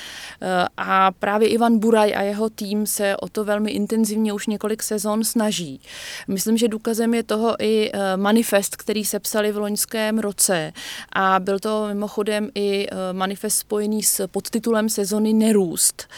eh, 0.41 0.65
a 0.77 1.11
právě 1.13 1.49
Ivan 1.49 1.79
Buraj 1.79 2.15
a 2.17 2.23
jeho 2.23 2.51
tým 2.51 2.87
se 2.87 3.17
o 3.17 3.29
to 3.29 3.45
velmi 3.45 3.71
intenzivně 3.71 4.33
už 4.33 4.47
několik 4.47 4.83
sezon 4.83 5.25
snaží. 5.25 5.81
Myslím, 6.29 6.57
že 6.57 6.69
důkazem 6.69 7.15
je 7.15 7.23
toho 7.23 7.57
i 7.59 7.91
eh, 7.93 8.17
manifest, 8.17 8.77
který 8.77 9.05
se 9.05 9.21
psali 9.21 9.53
v 9.53 9.57
loňském 9.57 10.19
roce 10.19 10.73
a 11.13 11.41
byl 11.41 11.59
to 11.59 11.87
mimochodem 11.89 12.51
i 12.55 12.87
eh, 12.87 13.13
manifest 13.13 13.59
spojený 13.59 14.03
s 14.03 14.27
podtitulem 14.27 14.89
sezony 14.89 15.33
Nerůst, 15.33 16.09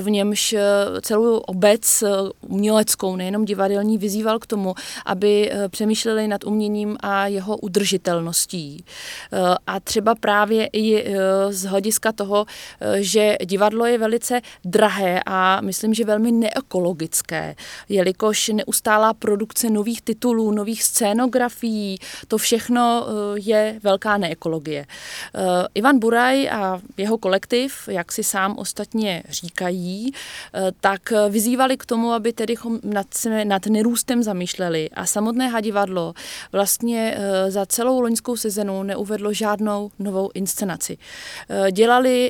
v 0.00 0.10
němž 0.10 0.54
celou 1.02 1.38
obec 1.38 2.04
uměleckou, 2.40 3.16
nejenom 3.16 3.44
divadelní, 3.44 3.98
vyzýval 3.98 4.38
k 4.38 4.46
tomu, 4.46 4.74
aby 5.06 5.52
přemýšleli 5.68 6.28
nad 6.28 6.44
uměním 6.44 6.96
a 7.00 7.26
jeho 7.26 7.56
udržitelností. 7.56 8.84
A 9.66 9.80
třeba 9.80 10.14
právě 10.14 10.68
i 10.72 11.14
z 11.50 11.64
hlediska 11.64 12.12
toho, 12.12 12.27
toho, 12.28 12.46
že 13.00 13.36
divadlo 13.44 13.86
je 13.86 13.98
velice 13.98 14.40
drahé 14.64 15.20
a 15.26 15.60
myslím, 15.60 15.94
že 15.94 16.04
velmi 16.04 16.32
neekologické, 16.32 17.56
jelikož 17.88 18.48
neustálá 18.48 19.14
produkce 19.14 19.70
nových 19.70 20.02
titulů, 20.02 20.50
nových 20.50 20.82
scénografií, 20.82 21.98
to 22.28 22.38
všechno 22.38 23.06
je 23.34 23.80
velká 23.82 24.16
neekologie. 24.16 24.86
Ivan 25.74 25.98
Buraj 25.98 26.48
a 26.48 26.80
jeho 26.96 27.18
kolektiv, 27.18 27.88
jak 27.88 28.12
si 28.12 28.24
sám 28.24 28.58
ostatně 28.58 29.22
říkají, 29.28 30.12
tak 30.80 31.12
vyzývali 31.28 31.76
k 31.76 31.86
tomu, 31.86 32.12
aby 32.12 32.32
tedy 32.32 32.54
nad, 32.84 33.06
nad 33.44 33.66
nerůstem 33.66 34.22
zamýšleli 34.22 34.90
a 34.90 35.06
samotné 35.06 35.48
hadivadlo 35.48 36.14
vlastně 36.52 37.16
eh, 37.16 37.50
za 37.50 37.66
celou 37.66 38.00
loňskou 38.00 38.36
sezonu 38.36 38.82
neuvedlo 38.82 39.32
žádnou 39.32 39.90
novou 39.98 40.30
inscenaci. 40.34 40.98
Eh, 41.48 41.70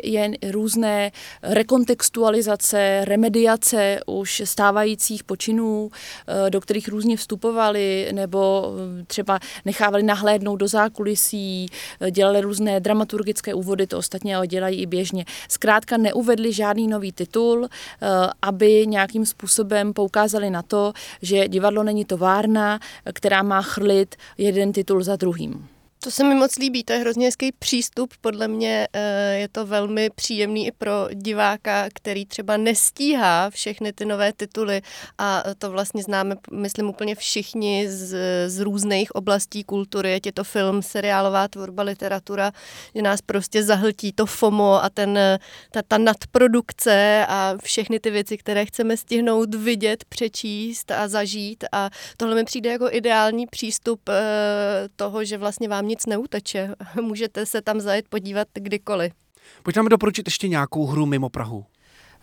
jen 0.04 0.34
různé 0.50 1.10
rekontextualizace, 1.42 3.04
remediace 3.04 4.00
už 4.06 4.42
stávajících 4.44 5.24
počinů, 5.24 5.90
eh, 5.90 6.50
do 6.50 6.60
kterých 6.60 6.88
různě 6.88 7.16
vstupovali, 7.16 8.08
nebo 8.12 8.72
třeba 9.06 9.38
nechávali 9.64 10.02
nahlédnout 10.02 10.56
do 10.56 10.68
zákulisí, 10.68 11.66
dělali 12.10 12.40
různé 12.40 12.80
dramaturgické 12.80 13.54
úvody, 13.54 13.86
to 13.86 13.98
ostatně 13.98 14.36
dělají 14.46 14.82
i 14.82 14.86
běžně. 14.86 15.24
Zkrátka 15.48 15.96
neuvedli 15.96 16.52
žádný 16.52 16.88
nový 16.88 17.12
titul, 17.12 17.68
aby 18.42 18.86
nějakým 18.86 19.26
způsobem 19.26 19.92
poukázali 19.92 20.50
na 20.50 20.62
to, 20.62 20.92
že 21.22 21.48
divadlo 21.48 21.82
není 21.82 22.04
továrna, 22.04 22.80
která 23.14 23.42
má 23.42 23.62
chrlit 23.62 24.16
jeden 24.38 24.72
titul 24.72 25.02
za 25.02 25.16
druhým. 25.16 25.68
To 26.00 26.10
se 26.10 26.24
mi 26.24 26.34
moc 26.34 26.56
líbí, 26.56 26.84
to 26.84 26.92
je 26.92 26.98
hrozně 26.98 27.26
hezký 27.26 27.52
přístup. 27.52 28.14
Podle 28.20 28.48
mě 28.48 28.88
eh, 28.92 29.34
je 29.34 29.48
to 29.48 29.66
velmi 29.66 30.10
příjemný 30.10 30.66
i 30.66 30.72
pro 30.72 31.08
diváka, 31.12 31.88
který 31.94 32.26
třeba 32.26 32.56
nestíhá 32.56 33.50
všechny 33.50 33.92
ty 33.92 34.04
nové 34.04 34.32
tituly 34.32 34.82
a 35.18 35.42
to 35.58 35.70
vlastně 35.70 36.02
známe, 36.02 36.36
myslím, 36.52 36.88
úplně 36.88 37.14
všichni 37.14 37.88
z, 37.90 38.16
z 38.50 38.60
různých 38.60 39.14
oblastí 39.14 39.64
kultury, 39.64 40.14
ať 40.14 40.26
je 40.26 40.32
to 40.32 40.44
film, 40.44 40.82
seriálová 40.82 41.48
tvorba, 41.48 41.82
literatura, 41.82 42.52
že 42.94 43.02
nás 43.02 43.22
prostě 43.22 43.62
zahltí 43.62 44.12
to 44.12 44.26
FOMO 44.26 44.84
a 44.84 44.90
ten, 44.90 45.18
ta, 45.70 45.82
ta 45.88 45.98
nadprodukce 45.98 47.26
a 47.28 47.54
všechny 47.62 48.00
ty 48.00 48.10
věci, 48.10 48.38
které 48.38 48.66
chceme 48.66 48.96
stihnout 48.96 49.54
vidět, 49.54 50.04
přečíst 50.04 50.90
a 50.90 51.08
zažít 51.08 51.64
a 51.72 51.90
tohle 52.16 52.34
mi 52.34 52.44
přijde 52.44 52.70
jako 52.70 52.88
ideální 52.90 53.46
přístup 53.46 54.08
eh, 54.08 54.88
toho, 54.96 55.24
že 55.24 55.38
vlastně 55.38 55.68
vám 55.68 55.87
nic 55.88 56.06
neuteče. 56.06 56.74
Můžete 57.00 57.46
se 57.46 57.62
tam 57.62 57.80
zajet 57.80 58.08
podívat 58.08 58.48
kdykoliv. 58.54 59.12
Pojďme 59.62 59.80
nám 59.80 59.88
doporučit 59.88 60.26
ještě 60.26 60.48
nějakou 60.48 60.86
hru 60.86 61.06
mimo 61.06 61.28
Prahu. 61.28 61.64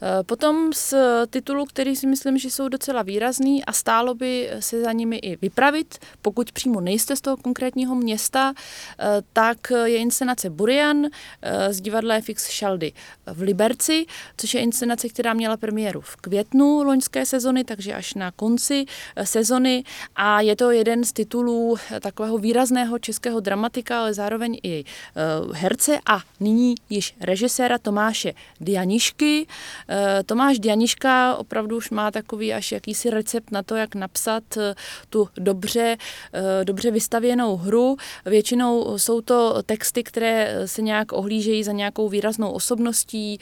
Eh, 0.02 0.24
potom 0.24 0.74
z 0.74 0.94
titulů, 1.30 1.66
který 1.66 1.96
si 1.96 2.08
myslím, 2.08 2.38
že 2.38 2.52
jsou 2.52 2.68
docela 2.68 3.02
výrazný 3.02 3.66
a 3.66 3.72
stálo 3.74 4.16
by 4.16 4.50
se 4.60 4.82
za 4.82 4.92
nimi 4.92 5.18
i 5.18 5.36
vypravit, 5.36 5.98
pokud 6.22 6.52
přímo 6.52 6.82
nejste 6.82 7.16
z 7.16 7.22
toho 7.22 7.38
konkrétního 7.38 7.96
města, 7.96 8.54
eh, 9.00 9.06
tak 9.34 9.58
je 9.84 9.98
inscenace 9.98 10.50
Burian 10.50 11.06
eh, 11.06 11.74
z 11.74 11.82
divadla 11.82 12.16
FX 12.22 12.50
Šaldy 12.50 12.94
v 13.26 13.42
Liberci, 13.42 14.06
což 14.38 14.54
je 14.54 14.62
inscenace, 14.62 15.10
která 15.10 15.34
měla 15.34 15.58
premiéru 15.58 16.02
v 16.02 16.16
květnu 16.16 16.84
loňské 16.84 17.26
sezony, 17.26 17.64
takže 17.64 17.94
až 17.94 18.14
na 18.14 18.32
konci 18.32 18.86
sezony. 19.24 19.84
A 20.16 20.42
je 20.42 20.56
to 20.56 20.72
jeden 20.72 21.04
z 21.04 21.14
titulů 21.14 21.76
takového 22.00 22.38
výrazného 22.38 23.00
českého 23.00 23.40
dramatika, 23.40 24.00
ale 24.00 24.14
zároveň 24.14 24.60
i 24.64 24.84
herce 25.54 26.00
a 26.06 26.20
nyní 26.40 26.76
již 26.90 27.16
režiséra 27.20 27.78
Tomáše 27.78 28.34
Dianišky, 28.62 29.48
Tomáš 30.26 30.60
Dianiška 30.60 31.36
opravdu 31.36 31.78
už 31.78 31.90
má 31.90 32.12
takový 32.12 32.54
až 32.54 32.72
jakýsi 32.72 33.10
recept 33.10 33.52
na 33.52 33.64
to, 33.64 33.76
jak 33.76 33.96
napsat 33.96 34.44
eh, 34.58 34.76
tu 35.10 35.28
dobře, 35.38 35.98
eh, 36.34 36.66
dobře 36.66 36.92
vystavěnou 36.92 37.58
hru. 37.58 37.98
Většinou 38.26 38.98
jsou 38.98 39.22
to 39.22 39.64
texty, 39.66 40.04
které 40.04 40.62
se 40.66 40.82
nějak 40.82 41.12
ohlížejí 41.12 41.64
za 41.64 41.72
nějakou 41.72 42.10
výraznou 42.10 42.52
osobností, 42.52 43.40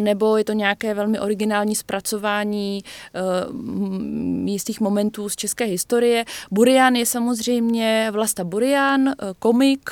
nebo 0.00 0.36
je 0.36 0.44
to 0.44 0.52
nějaké 0.52 0.94
velmi 0.94 1.20
originální 1.20 1.76
zpracování 1.76 2.82
jistých 4.44 4.80
momentů 4.80 5.28
z 5.28 5.36
české 5.36 5.64
historie. 5.64 6.24
Burian 6.50 6.96
je 6.96 7.06
samozřejmě 7.06 8.08
Vlasta 8.12 8.44
Burian, 8.44 9.12
komik, 9.38 9.90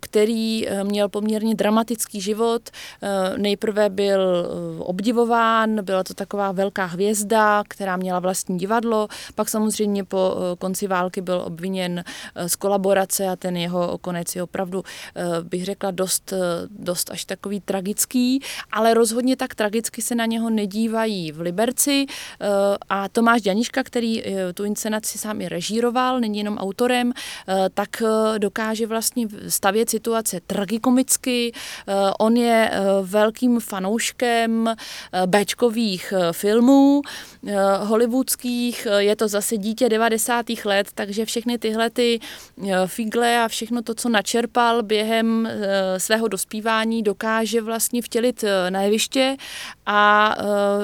který 0.00 0.66
měl 0.82 1.08
poměrně 1.08 1.54
dramatický 1.54 2.20
život. 2.20 2.70
Nejprve 3.36 3.90
byl 3.90 4.48
obdivován, 4.98 5.84
byla 5.84 6.04
to 6.04 6.14
taková 6.14 6.52
velká 6.52 6.84
hvězda, 6.84 7.64
která 7.68 7.96
měla 7.96 8.18
vlastní 8.18 8.58
divadlo, 8.58 9.08
pak 9.34 9.48
samozřejmě 9.48 10.04
po 10.04 10.34
eh, 10.36 10.56
konci 10.56 10.86
války 10.86 11.20
byl 11.20 11.42
obviněn 11.46 12.04
eh, 12.34 12.48
z 12.48 12.56
kolaborace 12.56 13.28
a 13.28 13.36
ten 13.36 13.56
jeho 13.56 13.98
konec 13.98 14.36
je 14.36 14.42
opravdu, 14.42 14.82
eh, 14.82 15.22
bych 15.42 15.64
řekla, 15.64 15.90
dost, 15.90 16.32
dost 16.70 17.10
až 17.10 17.24
takový 17.24 17.60
tragický, 17.60 18.42
ale 18.72 18.94
rozhodně 18.94 19.36
tak 19.36 19.54
tragicky 19.54 20.02
se 20.02 20.14
na 20.14 20.26
něho 20.26 20.50
nedívají 20.50 21.32
v 21.32 21.40
Liberci 21.40 22.06
a 22.88 23.08
Tomáš 23.08 23.42
Daniška, 23.42 23.82
který 23.82 24.22
tu 24.54 24.64
inscenaci 24.64 25.18
sám 25.18 25.40
i 25.40 25.48
režíroval, 25.48 26.20
není 26.20 26.38
jenom 26.38 26.58
autorem, 26.58 27.12
tak 27.74 28.02
dokáže 28.38 28.86
vlastně 28.86 29.28
stavět 29.48 29.90
situace 29.90 30.40
tragikomicky. 30.46 31.52
On 32.18 32.36
je 32.36 32.70
velkým 33.02 33.60
fanouškem 33.60 34.74
Bčkových 35.26 36.12
eh, 36.16 36.32
filmů, 36.32 37.02
eh, 37.46 37.54
hollywoodských, 37.76 38.86
je 38.98 39.16
to 39.16 39.28
zase 39.28 39.56
dítě 39.56 39.88
90. 39.88 40.46
let, 40.64 40.88
takže 40.94 41.24
všechny 41.24 41.58
tyhle 41.58 41.90
ty 41.90 42.20
figle 42.86 43.44
a 43.44 43.48
všechno 43.48 43.82
to, 43.82 43.94
co 43.94 44.08
načerpal 44.08 44.82
během 44.82 45.48
svého 45.98 46.28
dospívání, 46.28 47.02
dokáže 47.02 47.60
vlastně 47.60 48.02
vtělit 48.02 48.44
na 48.70 48.82
jeviště 48.82 49.36
a 49.86 50.34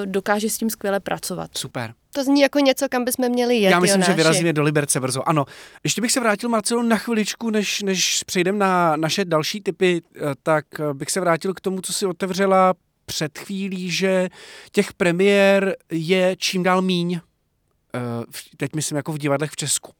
dokáže 0.05 0.49
s 0.49 0.57
tím 0.57 0.69
skvěle 0.69 0.99
pracovat. 0.99 1.49
Super. 1.57 1.93
To 2.15 2.23
zní 2.23 2.41
jako 2.41 2.59
něco, 2.59 2.85
kam 2.89 3.05
bychom 3.05 3.29
měli 3.29 3.55
jet. 3.55 3.69
Já 3.69 3.79
myslím, 3.79 4.01
Jonáši. 4.01 4.11
že 4.11 4.15
vyrazíme 4.15 4.53
do 4.53 4.63
Liberce 4.63 4.99
brzo. 4.99 5.29
Ano. 5.29 5.45
Ještě 5.83 6.01
bych 6.01 6.11
se 6.11 6.19
vrátil, 6.19 6.49
Marcelo, 6.49 6.83
na 6.83 6.97
chviličku, 6.97 7.49
než, 7.49 7.81
než 7.81 8.23
přejdeme 8.25 8.57
na 8.57 8.95
naše 8.95 9.25
další 9.25 9.61
typy, 9.61 10.01
tak 10.43 10.65
bych 10.93 11.11
se 11.11 11.19
vrátil 11.19 11.53
k 11.53 11.61
tomu, 11.61 11.81
co 11.81 11.93
si 11.93 12.05
otevřela 12.05 12.73
před 13.05 13.37
chvílí, 13.37 13.91
že 13.91 14.29
těch 14.71 14.93
premiér 14.93 15.75
je 15.91 16.35
čím 16.39 16.63
dál 16.63 16.81
míň. 16.81 17.19
Eh, 17.95 18.25
teď 18.57 18.75
myslím 18.75 18.95
jako 18.95 19.11
v 19.11 19.17
divadlech 19.17 19.51
v 19.51 19.55
Česku. 19.55 19.91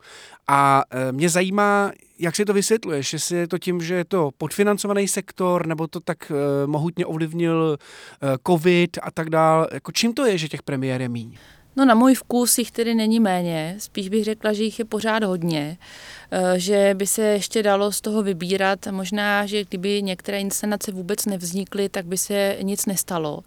A 0.47 0.83
eh, 0.89 1.11
mě 1.11 1.29
zajímá, 1.29 1.91
jak 2.19 2.35
si 2.35 2.45
to 2.45 2.53
vysvětluješ, 2.53 3.13
jestli 3.13 3.37
je 3.37 3.47
to 3.47 3.57
tím, 3.57 3.81
že 3.81 3.95
je 3.95 4.05
to 4.05 4.29
podfinancovaný 4.37 5.07
sektor, 5.07 5.67
nebo 5.67 5.87
to 5.87 5.99
tak 5.99 6.31
eh, 6.31 6.67
mohutně 6.67 7.05
ovlivnil 7.05 7.77
covid 8.47 8.97
a 9.01 9.11
tak 9.11 9.29
dál. 9.29 9.67
Jako 9.71 9.91
čím 9.91 10.13
to 10.13 10.25
je, 10.25 10.37
že 10.37 10.47
těch 10.47 10.63
premiér 10.63 11.01
je 11.01 11.09
míň? 11.09 11.37
No 11.75 11.85
na 11.85 11.95
můj 11.95 12.15
vkus 12.15 12.57
jich 12.57 12.71
tedy 12.71 12.95
není 12.95 13.19
méně, 13.19 13.75
spíš 13.79 14.09
bych 14.09 14.23
řekla, 14.23 14.53
že 14.53 14.63
jich 14.63 14.79
je 14.79 14.85
pořád 14.85 15.23
hodně, 15.23 15.77
eh, 16.31 16.59
že 16.59 16.93
by 16.93 17.07
se 17.07 17.21
ještě 17.21 17.63
dalo 17.63 17.91
z 17.91 18.01
toho 18.01 18.23
vybírat. 18.23 18.87
Možná, 18.91 19.45
že 19.45 19.63
kdyby 19.63 20.01
některé 20.01 20.39
inscenace 20.39 20.91
vůbec 20.91 21.25
nevznikly, 21.25 21.89
tak 21.89 22.05
by 22.05 22.17
se 22.17 22.57
nic 22.61 22.85
nestalo. 22.85 23.39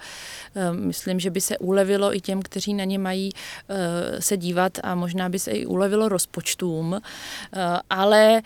Eh, 0.54 0.72
myslím, 0.72 1.20
že 1.20 1.30
by 1.30 1.40
se 1.40 1.58
ulevilo 1.58 2.16
i 2.16 2.20
těm, 2.20 2.42
kteří 2.42 2.74
na 2.74 2.84
ně 2.84 2.98
mají 2.98 3.32
eh, 3.68 4.22
se 4.22 4.36
dívat 4.36 4.72
a 4.82 4.94
možná 4.94 5.28
by 5.28 5.38
se 5.38 5.50
i 5.50 5.66
ulevilo 5.66 6.08
rozpočtům, 6.08 7.00
ale 7.90 8.42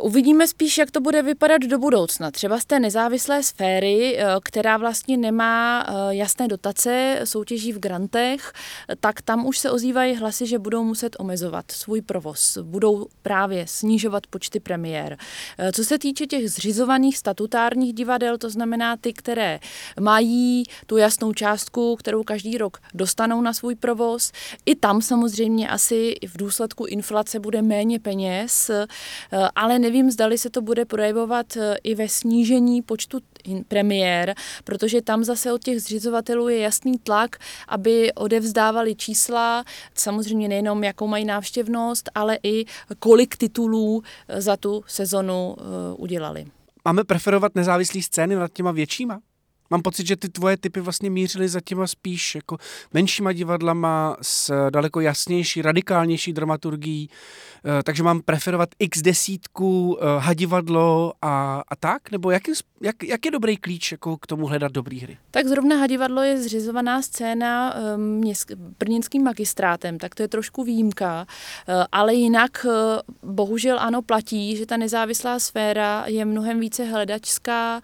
uvidíme 0.00 0.48
spíš, 0.48 0.78
jak 0.78 0.90
to 0.90 1.00
bude 1.00 1.22
vypadat 1.22 1.62
do 1.62 1.78
budoucna. 1.78 2.30
Třeba 2.30 2.58
z 2.58 2.64
té 2.64 2.80
nezávislé 2.80 3.42
sféry, 3.42 4.16
eh, 4.18 4.24
která 4.44 4.76
vlastně 4.76 5.16
nemá 5.16 5.86
eh, 5.88 6.14
jasné 6.14 6.48
dotace, 6.48 7.20
soutěží 7.24 7.72
v 7.72 7.78
grantech, 7.78 8.52
tak 9.00 9.22
tam 9.22 9.46
už 9.46 9.58
se 9.58 9.70
ozývají 9.70 10.14
hlasy, 10.14 10.46
že 10.46 10.58
budou 10.58 10.84
muset 10.84 11.16
omezovat 11.18 11.70
svůj 11.70 12.02
provoz, 12.02 12.58
budou 12.62 13.06
právě 13.22 13.66
snižovat 13.66 14.26
počty 14.26 14.60
premiér. 14.60 15.16
Co 15.72 15.84
se 15.84 15.98
týče 15.98 16.26
těch 16.26 16.50
zřizovaných 16.50 17.18
statutárních 17.18 17.94
divadel, 17.94 18.38
to 18.38 18.50
znamená 18.50 18.96
ty, 18.96 19.12
které 19.12 19.60
mají 20.00 20.64
tu 20.86 20.96
jasnou 20.96 21.32
částku, 21.32 21.96
kterou 21.96 22.22
každý 22.22 22.58
rok 22.58 22.78
dostanou 22.94 23.40
na 23.40 23.52
svůj 23.52 23.74
provoz, 23.74 24.32
i 24.66 24.74
tam 24.74 25.02
samozřejmě 25.02 25.68
asi 25.68 26.14
v 26.26 26.36
důsledku 26.36 26.84
inflace 26.84 27.40
bude 27.40 27.62
méně 27.62 28.00
peněz, 28.00 28.70
ale 29.54 29.67
ale 29.68 29.78
nevím, 29.78 30.10
zdali 30.10 30.38
se 30.38 30.50
to 30.50 30.62
bude 30.62 30.84
projevovat 30.84 31.56
eh, 31.56 31.76
i 31.82 31.94
ve 31.94 32.08
snížení 32.08 32.82
počtu 32.82 33.20
premiér, 33.68 34.34
protože 34.64 35.02
tam 35.02 35.24
zase 35.24 35.52
od 35.52 35.64
těch 35.64 35.80
zřizovatelů 35.80 36.48
je 36.48 36.58
jasný 36.58 36.98
tlak, 36.98 37.36
aby 37.68 38.12
odevzdávali 38.12 38.94
čísla, 38.94 39.64
samozřejmě 39.94 40.48
nejenom 40.48 40.84
jakou 40.84 41.06
mají 41.06 41.24
návštěvnost, 41.24 42.10
ale 42.14 42.38
i 42.42 42.64
kolik 42.98 43.36
titulů 43.36 44.02
eh, 44.28 44.40
za 44.40 44.56
tu 44.56 44.84
sezonu 44.86 45.56
eh, 45.58 45.62
udělali. 45.96 46.46
Máme 46.84 47.04
preferovat 47.04 47.54
nezávislý 47.54 48.02
scény 48.02 48.34
nad 48.34 48.52
těma 48.52 48.72
většíma? 48.72 49.20
Mám 49.70 49.82
pocit, 49.82 50.06
že 50.06 50.16
ty 50.16 50.28
tvoje 50.28 50.56
typy 50.56 50.80
vlastně 50.80 51.10
mířily 51.10 51.48
za 51.48 51.60
těma 51.60 51.86
spíš 51.86 52.34
jako 52.34 52.56
menšíma 52.94 53.32
divadlama 53.32 54.16
s 54.22 54.70
daleko 54.70 55.00
jasnější, 55.00 55.62
radikálnější 55.62 56.32
dramaturgií, 56.32 57.10
eh, 57.10 57.82
takže 57.82 58.02
mám 58.02 58.20
preferovat 58.22 58.68
x 58.78 59.02
desítku, 59.02 59.98
eh, 60.00 60.04
hadivadlo 60.18 61.12
a, 61.22 61.62
a 61.68 61.76
tak? 61.76 62.10
Nebo 62.10 62.30
jak 62.30 62.48
jak, 62.80 63.02
jak 63.02 63.24
je 63.24 63.30
dobrý 63.30 63.56
klíč 63.56 63.92
jako 63.92 64.16
k 64.16 64.26
tomu 64.26 64.46
hledat 64.46 64.72
dobrý 64.72 65.00
hry? 65.00 65.18
Tak 65.30 65.46
zrovna 65.46 65.76
hadivadlo 65.76 66.22
je 66.22 66.42
zřizovaná 66.42 67.02
scéna 67.02 67.74
um, 67.96 68.32
brněnským 68.78 69.22
magistrátem, 69.22 69.98
tak 69.98 70.14
to 70.14 70.22
je 70.22 70.28
trošku 70.28 70.64
výjimka, 70.64 71.26
uh, 71.68 71.84
ale 71.92 72.14
jinak 72.14 72.66
bohužel 73.22 73.78
ano 73.80 74.02
platí, 74.02 74.56
že 74.56 74.66
ta 74.66 74.76
nezávislá 74.76 75.38
sféra 75.38 76.04
je 76.06 76.24
mnohem 76.24 76.60
více 76.60 76.84
hledačská 76.84 77.80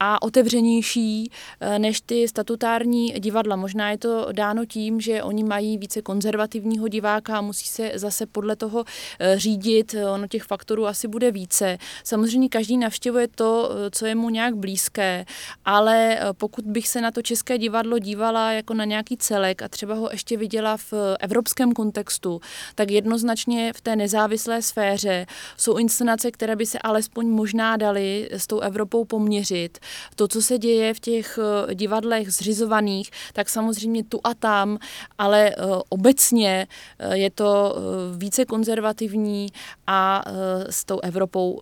a 0.00 0.22
otevřenější 0.22 1.30
eh, 1.60 1.78
než 1.78 2.00
ty 2.00 2.28
statutární 2.28 3.12
divadla. 3.12 3.56
Možná 3.56 3.90
je 3.90 3.98
to 3.98 4.28
dáno 4.32 4.64
tím, 4.64 5.00
že 5.00 5.22
oni 5.22 5.44
mají 5.44 5.78
více 5.78 6.02
konzervativního 6.02 6.88
diváka 6.88 7.38
a 7.38 7.40
musí 7.40 7.66
se 7.66 7.92
zase 7.94 8.26
podle 8.26 8.56
toho 8.56 8.84
eh, 9.18 9.38
řídit. 9.38 9.94
Ono 10.14 10.28
těch 10.28 10.42
faktorů 10.42 10.86
asi 10.86 11.08
bude 11.08 11.30
více. 11.30 11.78
Samozřejmě 12.04 12.48
každý 12.48 12.76
navštěvuje 12.76 13.28
to, 13.28 13.70
eh, 13.70 13.90
co 13.90 14.06
je 14.06 14.14
mu 14.14 14.30
nějak 14.30 14.56
blízké, 14.56 15.24
ale 15.64 16.18
pokud 16.38 16.64
bych 16.64 16.88
se 16.88 17.00
na 17.00 17.10
to 17.10 17.22
české 17.22 17.58
divadlo 17.58 17.98
dívala 17.98 18.52
jako 18.52 18.74
na 18.74 18.84
nějaký 18.84 19.16
celek 19.16 19.62
a 19.62 19.68
třeba 19.68 19.94
ho 19.94 20.08
ještě 20.12 20.36
viděla 20.36 20.76
v 20.76 20.92
evropském 21.20 21.72
kontextu, 21.72 22.40
tak 22.74 22.90
jednoznačně 22.90 23.72
v 23.72 23.80
té 23.80 23.96
nezávislé 23.96 24.62
sféře 24.62 25.26
jsou 25.56 25.76
inscenace, 25.76 26.30
které 26.30 26.56
by 26.56 26.66
se 26.66 26.78
alespoň 26.78 27.28
možná 27.28 27.76
daly 27.76 28.28
s 28.32 28.46
tou 28.46 28.60
Evropou 28.60 29.04
poměřit 29.04 29.78
to, 30.14 30.28
co 30.28 30.42
se 30.42 30.58
děje 30.58 30.94
v 30.94 31.00
těch 31.00 31.38
eh, 31.38 31.74
divadlech 31.74 32.32
zřizovaných, 32.32 33.10
tak 33.32 33.48
samozřejmě 33.48 34.04
tu 34.04 34.20
a 34.24 34.34
tam, 34.34 34.78
ale 35.18 35.50
eh, 35.50 35.54
obecně 35.88 36.66
eh, 36.98 37.16
je 37.16 37.30
to 37.30 37.76
více 38.16 38.44
konzervativní 38.44 39.48
a 39.86 40.24
s 40.70 40.84
tou 40.84 41.00
Evropou 41.00 41.60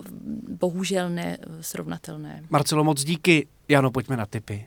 bohužel 0.48 1.10
nesrovnatelné. 1.10 2.42
Marcelo, 2.50 2.84
moc 2.84 3.04
díky. 3.04 3.46
Jano, 3.68 3.90
pojďme 3.90 4.16
na 4.16 4.26
typy. 4.26 4.66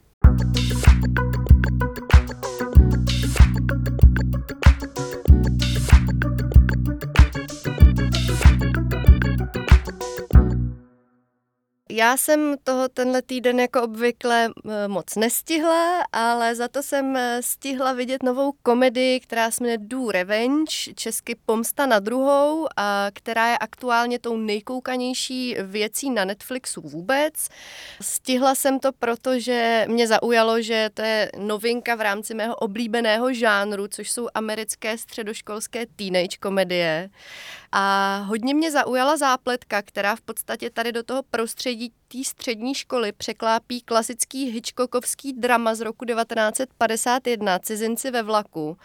Já 11.98 12.18
jsem 12.18 12.56
toho 12.64 12.90
tenhle 12.90 13.22
týden 13.22 13.60
jako 13.60 13.84
obvykle 13.84 14.50
moc 14.88 15.16
nestihla, 15.16 16.04
ale 16.12 16.56
za 16.56 16.68
to 16.68 16.84
jsem 16.84 17.18
eh, 17.18 17.42
stihla 17.44 17.94
vidět 17.94 18.24
novou 18.24 18.52
komedii, 18.64 19.20
která 19.20 19.52
se 19.52 19.64
jmenuje 19.64 19.78
Do 19.78 20.12
Revenge, 20.12 20.94
česky 20.96 21.36
Pomsta 21.46 21.86
na 21.86 22.00
druhou, 22.00 22.68
a 22.78 23.08
která 23.14 23.50
je 23.50 23.58
aktuálně 23.58 24.20
tou 24.20 24.38
nejkoukanější 24.38 25.56
věcí 25.64 26.10
na 26.10 26.26
Netflixu 26.26 26.82
vůbec. 26.82 27.34
Stihla 28.02 28.56
jsem 28.56 28.80
to, 28.80 28.92
protože 28.92 29.86
mě 29.88 30.08
zaujalo, 30.08 30.62
že 30.62 30.90
to 30.94 31.02
je 31.02 31.32
novinka 31.38 31.96
v 31.96 32.02
rámci 32.02 32.34
mého 32.34 32.56
oblíbeného 32.56 33.34
žánru, 33.34 33.88
což 33.88 34.12
jsou 34.12 34.28
americké 34.34 34.98
středoškolské 34.98 35.86
teenage 35.96 36.38
komedie. 36.40 37.10
A 37.72 38.18
hodně 38.18 38.54
mě 38.54 38.72
zaujala 38.72 39.18
zápletka, 39.18 39.82
která 39.82 40.16
v 40.16 40.22
podstatě 40.22 40.70
tady 40.70 40.92
do 40.92 41.04
toho 41.04 41.24
prostředí 41.24 41.94
té 42.08 42.24
střední 42.24 42.76
školy 42.76 43.12
překlápí 43.12 43.82
klasický 43.82 44.52
Hitchcockovský 44.52 45.34
drama 45.34 45.76
z 45.76 45.82
roku 45.82 46.06
1951 46.06 47.60
Cizinci 47.60 48.12
ve 48.12 48.24
vlaku. 48.24 48.78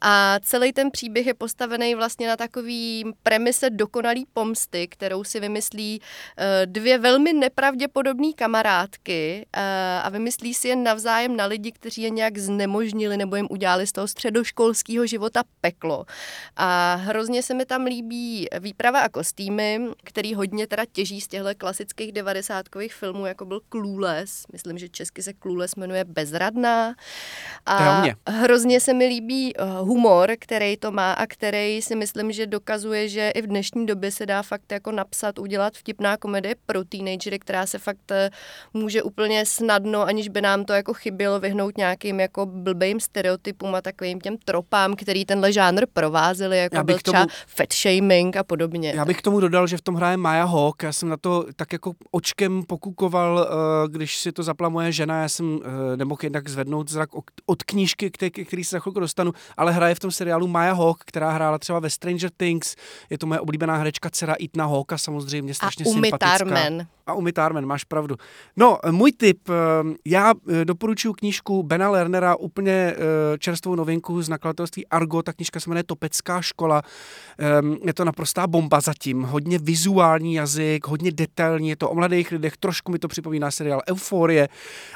A 0.00 0.38
celý 0.42 0.72
ten 0.72 0.90
příběh 0.90 1.26
je 1.26 1.34
postavený 1.34 1.94
vlastně 1.94 2.28
na 2.28 2.36
takový 2.36 3.04
premise 3.22 3.70
dokonalý 3.70 4.26
pomsty, 4.32 4.88
kterou 4.88 5.24
si 5.24 5.40
vymyslí 5.40 6.00
eh, 6.36 6.66
dvě 6.66 6.98
velmi 6.98 7.32
nepravděpodobné 7.32 8.32
kamarádky 8.32 9.46
eh, 9.52 10.00
a 10.02 10.08
vymyslí 10.08 10.54
si 10.54 10.68
je 10.68 10.76
navzájem 10.76 11.36
na 11.36 11.46
lidi, 11.46 11.72
kteří 11.72 12.02
je 12.02 12.10
nějak 12.10 12.38
znemožnili 12.38 13.16
nebo 13.16 13.36
jim 13.36 13.46
udělali 13.50 13.86
z 13.86 13.92
toho 13.92 14.08
středoškolského 14.08 15.06
života 15.06 15.42
peklo. 15.60 16.04
A 16.56 16.94
hrozně 16.94 17.42
se 17.42 17.54
mi 17.54 17.66
tam 17.66 17.84
líbí 17.84 18.48
výprava 18.60 19.00
a 19.00 19.08
kostýmy, 19.08 19.80
který 20.04 20.34
hodně 20.34 20.66
teda 20.66 20.82
těží 20.92 21.20
z 21.20 21.28
těchto 21.28 21.48
klasických 21.58 22.12
90 22.12 22.63
devadesátkových 22.64 22.94
filmů, 22.94 23.26
jako 23.26 23.44
byl 23.44 23.60
Clueless. 23.70 24.46
Myslím, 24.52 24.78
že 24.78 24.88
česky 24.88 25.22
se 25.22 25.32
Clueless 25.42 25.74
jmenuje 25.76 26.04
Bezradná. 26.04 26.94
A 27.66 28.04
hrozně 28.28 28.80
se 28.80 28.94
mi 28.94 29.06
líbí 29.06 29.56
eh, 29.56 29.64
humor, 29.80 30.32
který 30.40 30.76
to 30.76 30.90
má 30.92 31.12
a 31.12 31.26
který 31.26 31.82
si 31.82 31.96
myslím, 31.96 32.32
že 32.32 32.46
dokazuje, 32.46 33.08
že 33.08 33.30
i 33.30 33.42
v 33.42 33.46
dnešní 33.46 33.86
době 33.86 34.10
se 34.10 34.26
dá 34.26 34.42
fakt 34.42 34.72
jako 34.72 34.92
napsat, 34.92 35.38
udělat 35.38 35.74
vtipná 35.76 36.16
komedie 36.16 36.54
pro 36.66 36.84
teenagery, 36.84 37.38
která 37.38 37.66
se 37.66 37.78
fakt 37.78 38.10
eh, 38.10 38.30
může 38.74 39.02
úplně 39.02 39.46
snadno, 39.46 40.02
aniž 40.02 40.28
by 40.28 40.40
nám 40.40 40.64
to 40.64 40.72
jako 40.72 40.94
chybělo, 40.94 41.40
vyhnout 41.40 41.78
nějakým 41.78 42.20
jako 42.20 42.46
blbým 42.46 43.00
stereotypům 43.00 43.74
a 43.74 43.82
takovým 43.82 44.20
těm 44.20 44.36
tropám, 44.44 44.96
který 44.96 45.24
tenhle 45.24 45.52
žánr 45.52 45.86
provázely, 45.92 46.58
jako 46.58 46.84
byl 46.84 46.98
třeba 46.98 47.18
tomu, 47.18 47.30
fat 47.46 47.72
shaming 47.72 48.36
a 48.36 48.44
podobně. 48.44 48.92
Já 48.96 49.04
bych 49.04 49.18
k 49.18 49.22
tomu 49.22 49.40
dodal, 49.40 49.66
že 49.66 49.76
v 49.76 49.82
tom 49.82 49.94
hraje 49.94 50.16
Maya 50.16 50.44
Hawk, 50.44 50.82
já 50.82 50.92
jsem 50.92 51.08
na 51.08 51.16
to 51.16 51.44
tak 51.56 51.72
jako 51.72 51.92
očkem 52.10 52.53
jsem 52.54 52.66
pokukoval, 52.66 53.48
eh, 53.48 53.88
když 53.88 54.18
si 54.18 54.32
to 54.32 54.42
zapla 54.42 54.68
moje 54.68 54.92
žena, 54.92 55.22
já 55.22 55.28
jsem 55.28 55.60
eh, 55.64 55.96
nemohl 55.96 56.18
jednak 56.22 56.48
zvednout 56.48 56.90
zrak 56.90 57.10
od 57.46 57.62
knížky, 57.62 58.10
který, 58.10 58.64
se 58.64 58.76
za 58.76 58.80
chvilku 58.80 59.00
dostanu, 59.00 59.32
ale 59.56 59.72
hraje 59.72 59.94
v 59.94 60.00
tom 60.00 60.10
seriálu 60.10 60.46
Maya 60.46 60.72
Hawk, 60.72 61.04
která 61.06 61.30
hrála 61.30 61.58
třeba 61.58 61.80
ve 61.80 61.90
Stranger 61.90 62.30
Things, 62.36 62.76
je 63.10 63.18
to 63.18 63.26
moje 63.26 63.40
oblíbená 63.40 63.76
herečka 63.76 64.10
dcera 64.10 64.34
Itna 64.34 64.66
Hawka, 64.66 64.98
samozřejmě 64.98 65.54
strašně 65.54 65.84
a 65.88 65.92
sympatická. 65.92 66.38
Tarman. 66.38 66.86
A 67.06 67.14
Umi 67.14 67.32
Tarman, 67.32 67.66
máš 67.66 67.84
pravdu. 67.84 68.16
No, 68.56 68.78
můj 68.90 69.12
tip, 69.12 69.48
eh, 69.48 69.52
já 70.04 70.32
doporučuji 70.64 71.12
knížku 71.12 71.62
Bena 71.62 71.90
Lernera, 71.90 72.36
úplně 72.36 72.96
čerstvou 73.38 73.74
novinku 73.74 74.22
z 74.22 74.28
nakladatelství 74.28 74.86
Argo, 74.86 75.22
ta 75.22 75.32
knížka 75.32 75.60
se 75.60 75.70
jmenuje 75.70 75.84
Topecká 75.84 76.40
škola. 76.40 76.82
Ehm, 77.38 77.76
je 77.84 77.94
to 77.94 78.04
naprostá 78.04 78.46
bomba 78.46 78.80
zatím, 78.80 79.22
hodně 79.22 79.58
vizuální 79.58 80.34
jazyk, 80.34 80.86
hodně 80.86 81.12
detailní, 81.12 81.68
je 81.68 81.76
to 81.76 81.90
o 81.90 81.94
mladých 81.94 82.32
lidech, 82.32 82.56
trošku 82.56 82.92
mi 82.92 82.98
to 82.98 83.08
připomíná 83.08 83.50
seriál 83.50 83.80
Euforie, 83.90 84.48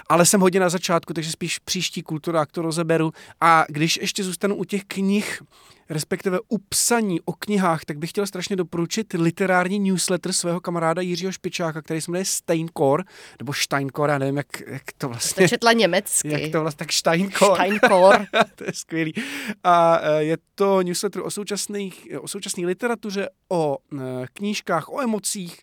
ale 0.08 0.26
jsem 0.26 0.40
hodně 0.40 0.60
na 0.60 0.68
začátku, 0.68 1.14
takže 1.14 1.30
spíš 1.30 1.58
příští 1.58 2.02
kultura 2.02 2.46
to 2.46 2.62
rozeberu. 2.62 3.12
A 3.40 3.64
když 3.68 3.96
ještě 3.96 4.24
zůstanu 4.24 4.54
u 4.54 4.64
těch 4.64 4.84
knih, 4.84 5.42
respektive 5.90 6.38
u 6.48 6.58
psaní 6.58 7.20
o 7.20 7.32
knihách, 7.32 7.84
tak 7.84 7.98
bych 7.98 8.10
chtěl 8.10 8.26
strašně 8.26 8.56
doporučit 8.56 9.12
literární 9.12 9.80
newsletter 9.80 10.32
svého 10.32 10.60
kamaráda 10.60 11.02
Jiřího 11.02 11.32
Špičáka, 11.32 11.82
který 11.82 12.00
se 12.00 12.10
jmenuje 12.10 12.24
Steinkor, 12.24 13.04
nebo 13.38 13.52
Steinkor, 13.52 14.10
já 14.10 14.18
nevím, 14.18 14.36
jak, 14.36 14.60
jak 14.66 14.82
to 14.98 15.08
vlastně... 15.08 15.44
To 15.44 15.48
četla 15.48 15.72
německy. 15.72 16.28
Jak 16.28 16.52
to 16.52 16.60
vlastně, 16.60 16.78
tak 16.78 16.92
Steinkor. 16.92 17.54
Steinkor. 17.54 18.26
to 18.54 18.64
je 18.64 18.72
skvělý. 18.72 19.14
A 19.64 20.00
e, 20.02 20.24
je 20.24 20.36
to 20.54 20.82
newsletter 20.82 21.22
o, 21.24 21.30
současných, 21.30 22.08
o 22.20 22.28
současné 22.28 22.66
literatuře, 22.66 23.28
o 23.48 23.78
e, 23.92 24.26
knížkách, 24.32 24.88
o 24.88 25.00
emocích, 25.00 25.62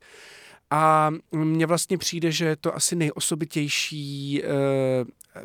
a 0.69 1.11
mně 1.31 1.65
vlastně 1.65 1.97
přijde, 1.97 2.31
že 2.31 2.45
je 2.45 2.55
to 2.55 2.75
asi 2.75 2.95
nejosobitější 2.95 4.41
eh, 4.43 4.47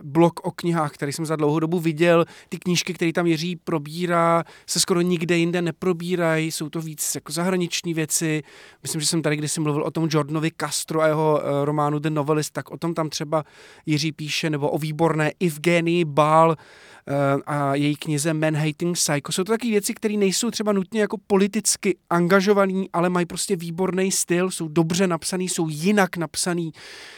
blok 0.03 0.41
o 0.47 0.51
knihách, 0.51 0.93
který 0.93 1.13
jsem 1.13 1.27
za 1.27 1.37
dlouhou 1.37 1.59
dobu 1.59 1.81
viděl. 1.81 2.25
Ty 2.49 2.59
knížky, 2.59 2.95
které 2.95 3.13
tam 3.13 3.27
Jiří 3.27 3.57
probírá, 3.57 4.45
se 4.67 4.81
skoro 4.81 5.01
nikde 5.01 5.37
jinde 5.37 5.63
neprobírají, 5.63 6.53
jsou 6.53 6.69
to 6.69 6.81
víc 6.81 7.15
jako 7.15 7.33
zahraniční 7.33 7.95
věci. 7.95 8.43
Myslím, 8.83 9.01
že 9.01 9.07
jsem 9.07 9.23
tady 9.23 9.37
kdysi 9.37 9.61
mluvil 9.61 9.83
o 9.83 9.91
tom 9.91 10.09
Jordanovi 10.11 10.51
Castro 10.61 11.01
a 11.01 11.07
jeho 11.07 11.41
uh, 11.43 11.65
románu 11.65 11.99
The 11.99 12.11
Novelist, 12.11 12.53
tak 12.53 12.71
o 12.71 12.77
tom 12.77 12.95
tam 12.95 13.11
třeba 13.11 13.45
Jiří 13.87 14.13
píše, 14.13 14.51
nebo 14.51 14.71
o 14.71 14.79
výborné 14.79 15.33
Evgenii 15.41 16.05
Bál, 16.05 16.57
Eh, 17.00 17.00
a 17.47 17.75
její 17.75 17.97
knize 17.97 18.35
Man 18.35 18.57
Hating 18.57 18.97
Psycho. 18.97 19.33
Jsou 19.33 19.45
to 19.45 19.53
taky 19.53 19.71
věci, 19.71 19.95
které 19.95 20.17
nejsou 20.17 20.51
třeba 20.51 20.73
nutně 20.73 21.01
jako 21.01 21.17
politicky 21.27 21.97
angažovaný, 22.11 22.91
ale 22.93 23.11
mají 23.11 23.27
prostě 23.27 23.57
výborný 23.57 24.13
styl, 24.13 24.51
jsou 24.51 24.69
dobře 24.69 25.07
napsaný, 25.07 25.49
jsou 25.49 25.69
jinak 25.69 26.17
napsaný. 26.17 26.73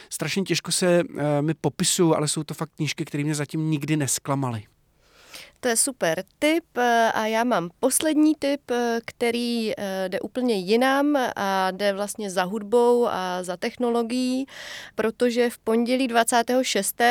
Strašně 0.09 0.43
těžko 0.43 0.71
se 0.71 1.03
uh, 1.03 1.21
mi 1.41 1.53
popisují, 1.53 2.15
ale 2.15 2.27
jsou 2.27 2.43
to 2.43 2.53
fakt 2.53 2.75
knížky, 2.75 3.05
které 3.05 3.23
mě 3.23 3.35
zatím 3.35 3.71
nikdy 3.71 3.97
nesklamaly. 3.97 4.63
To 5.59 5.69
je 5.69 5.77
super 5.77 6.23
tip 6.39 6.77
eh, 6.77 7.11
a 7.13 7.25
já 7.25 7.43
mám 7.43 7.69
poslední 7.79 8.35
tip, 8.39 8.71
eh, 8.71 8.99
který 9.05 9.71
eh, 9.77 10.09
jde 10.09 10.19
úplně 10.19 10.55
jinam 10.55 11.17
a 11.35 11.71
jde 11.71 11.93
vlastně 11.93 12.29
za 12.29 12.43
hudbou 12.43 13.07
a 13.07 13.43
za 13.43 13.57
technologií, 13.57 14.45
protože 14.95 15.49
v 15.49 15.57
pondělí 15.57 16.07
26. 16.07 17.01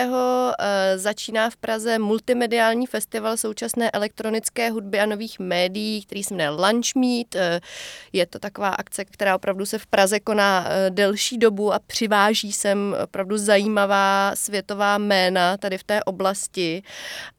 začíná 0.96 1.50
v 1.50 1.56
Praze 1.56 1.98
multimediální 1.98 2.86
festival 2.86 3.36
současné 3.36 3.90
elektronické 3.90 4.70
hudby 4.70 5.00
a 5.00 5.06
nových 5.06 5.38
médií, 5.38 6.02
který 6.02 6.24
se 6.24 6.34
jmenuje 6.34 6.50
Lunch 6.50 6.94
Meet. 6.96 7.36
Je 8.12 8.26
to 8.26 8.38
taková 8.38 8.68
akce, 8.68 9.04
která 9.04 9.36
opravdu 9.36 9.66
se 9.66 9.78
v 9.78 9.86
Praze 9.86 10.20
koná 10.20 10.68
delší 10.88 11.38
dobu 11.38 11.72
a 11.72 11.78
přiváží 11.78 12.52
sem 12.52 12.96
opravdu 13.04 13.38
zajímavá 13.38 14.32
světová 14.34 14.98
jména 14.98 15.56
tady 15.56 15.78
v 15.78 15.84
té 15.84 16.04
oblasti. 16.04 16.82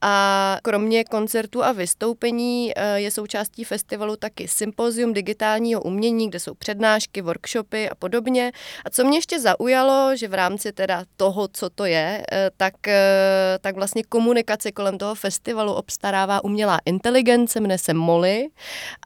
A 0.01 0.57
kromě 0.63 0.92
koncertů 1.03 1.63
a 1.63 1.71
vystoupení 1.71 2.71
eh, 2.75 2.99
je 2.99 3.11
součástí 3.11 3.63
festivalu 3.63 4.15
taky 4.15 4.47
sympozium 4.47 5.13
digitálního 5.13 5.81
umění, 5.81 6.29
kde 6.29 6.39
jsou 6.39 6.53
přednášky, 6.53 7.21
workshopy 7.21 7.89
a 7.89 7.95
podobně. 7.95 8.51
A 8.85 8.89
co 8.89 9.03
mě 9.03 9.17
ještě 9.17 9.39
zaujalo, 9.39 10.15
že 10.15 10.27
v 10.27 10.33
rámci 10.33 10.71
teda 10.71 11.03
toho, 11.17 11.47
co 11.53 11.69
to 11.69 11.85
je, 11.85 12.23
eh, 12.31 12.49
tak, 12.57 12.87
eh, 12.87 13.57
tak 13.61 13.75
vlastně 13.75 14.03
komunikaci 14.03 14.71
kolem 14.71 14.97
toho 14.97 15.15
festivalu 15.15 15.73
obstarává 15.73 16.43
umělá 16.43 16.79
inteligence, 16.85 17.59
jmenuje 17.59 17.77
se 17.77 17.93
Molly 17.93 18.47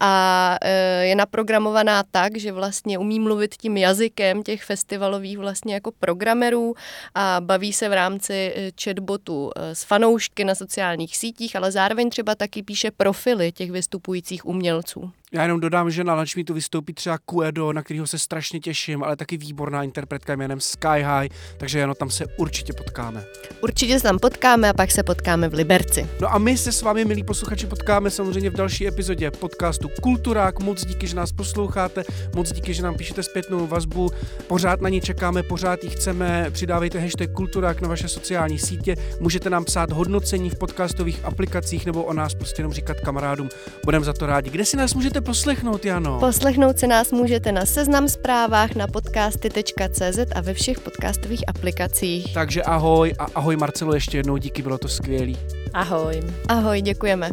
a 0.01 0.57
je 1.01 1.15
naprogramovaná 1.15 2.03
tak, 2.11 2.37
že 2.37 2.51
vlastně 2.51 2.97
umí 2.97 3.19
mluvit 3.19 3.55
tím 3.55 3.77
jazykem 3.77 4.43
těch 4.43 4.63
festivalových 4.63 5.37
vlastně 5.37 5.73
jako 5.73 5.91
programerů 5.99 6.73
a 7.15 7.37
baví 7.39 7.73
se 7.73 7.89
v 7.89 7.93
rámci 7.93 8.53
chatbotu 8.83 9.51
s 9.55 9.83
fanoušky 9.83 10.45
na 10.45 10.55
sociálních 10.55 11.17
sítích, 11.17 11.55
ale 11.55 11.71
zároveň 11.77 12.09
třeba 12.09 12.35
taky 12.35 12.63
píše 12.63 12.91
profily 12.91 13.51
těch 13.51 13.71
vystupujících 13.71 14.45
umělců. 14.45 15.11
Já 15.33 15.41
jenom 15.41 15.59
dodám, 15.59 15.91
že 15.91 16.03
na 16.03 16.15
Lunchmeetu 16.15 16.53
vystoupí 16.53 16.93
třeba 16.93 17.17
Kuedo, 17.25 17.73
na 17.73 17.83
kterého 17.83 18.07
se 18.07 18.19
strašně 18.19 18.59
těším, 18.59 19.03
ale 19.03 19.15
taky 19.15 19.37
výborná 19.37 19.83
interpretka 19.83 20.35
jménem 20.35 20.59
Sky 20.59 21.01
High, 21.01 21.29
takže 21.57 21.83
ano, 21.83 21.95
tam 21.95 22.09
se 22.09 22.25
určitě 22.37 22.73
potkáme. 22.73 23.23
Určitě 23.61 23.99
se 23.99 24.03
tam 24.03 24.19
potkáme 24.19 24.69
a 24.69 24.73
pak 24.73 24.91
se 24.91 25.03
potkáme 25.03 25.49
v 25.49 25.53
Liberci. 25.53 26.07
No 26.21 26.33
a 26.33 26.37
my 26.37 26.57
se 26.57 26.71
s 26.71 26.81
vámi, 26.81 27.05
milí 27.05 27.23
posluchači, 27.23 27.67
potkáme 27.67 28.09
samozřejmě 28.09 28.49
v 28.49 28.53
další 28.53 28.87
epizodě 28.87 29.31
podcastu 29.31 29.89
Kulturák. 30.01 30.59
Moc 30.59 30.85
díky, 30.85 31.07
že 31.07 31.15
nás 31.15 31.31
posloucháte, 31.31 32.03
moc 32.35 32.51
díky, 32.51 32.73
že 32.73 32.83
nám 32.83 32.95
píšete 32.95 33.23
zpětnou 33.23 33.67
vazbu. 33.67 34.09
Pořád 34.47 34.81
na 34.81 34.89
ní 34.89 35.01
čekáme, 35.01 35.43
pořád 35.43 35.83
ji 35.83 35.89
chceme. 35.89 36.51
Přidávejte 36.51 36.99
hashtag 36.99 37.31
Kulturák 37.31 37.81
na 37.81 37.87
vaše 37.87 38.07
sociální 38.07 38.59
sítě. 38.59 38.95
Můžete 39.19 39.49
nám 39.49 39.65
psát 39.65 39.91
hodnocení 39.91 40.49
v 40.49 40.55
podcastových 40.55 41.25
aplikacích 41.25 41.85
nebo 41.85 42.03
o 42.03 42.13
nás 42.13 42.35
prostě 42.35 42.59
jenom 42.59 42.73
říkat 42.73 42.99
kamarádům. 42.99 43.49
Budeme 43.85 44.05
za 44.05 44.13
to 44.13 44.25
rádi. 44.25 44.49
Kde 44.49 44.65
si 44.65 44.77
nás 44.77 44.93
můžete 44.93 45.16
můžete 45.17 45.25
poslechnout, 45.25 45.85
Jano? 45.85 46.19
Poslechnout 46.19 46.79
si 46.79 46.87
nás 46.87 47.11
můžete 47.11 47.51
na 47.51 47.65
seznam 47.65 48.07
zprávách, 48.07 48.75
na 48.75 48.87
podcasty.cz 48.87 50.19
a 50.35 50.41
ve 50.41 50.53
všech 50.53 50.79
podcastových 50.79 51.43
aplikacích. 51.47 52.33
Takže 52.33 52.63
ahoj 52.63 53.13
a 53.19 53.25
ahoj 53.35 53.55
Marcelo 53.57 53.93
ještě 53.93 54.17
jednou, 54.17 54.37
díky, 54.37 54.61
bylo 54.61 54.77
to 54.77 54.87
skvělý. 54.87 55.37
Ahoj. 55.73 56.21
Ahoj, 56.47 56.81
děkujeme. 56.81 57.29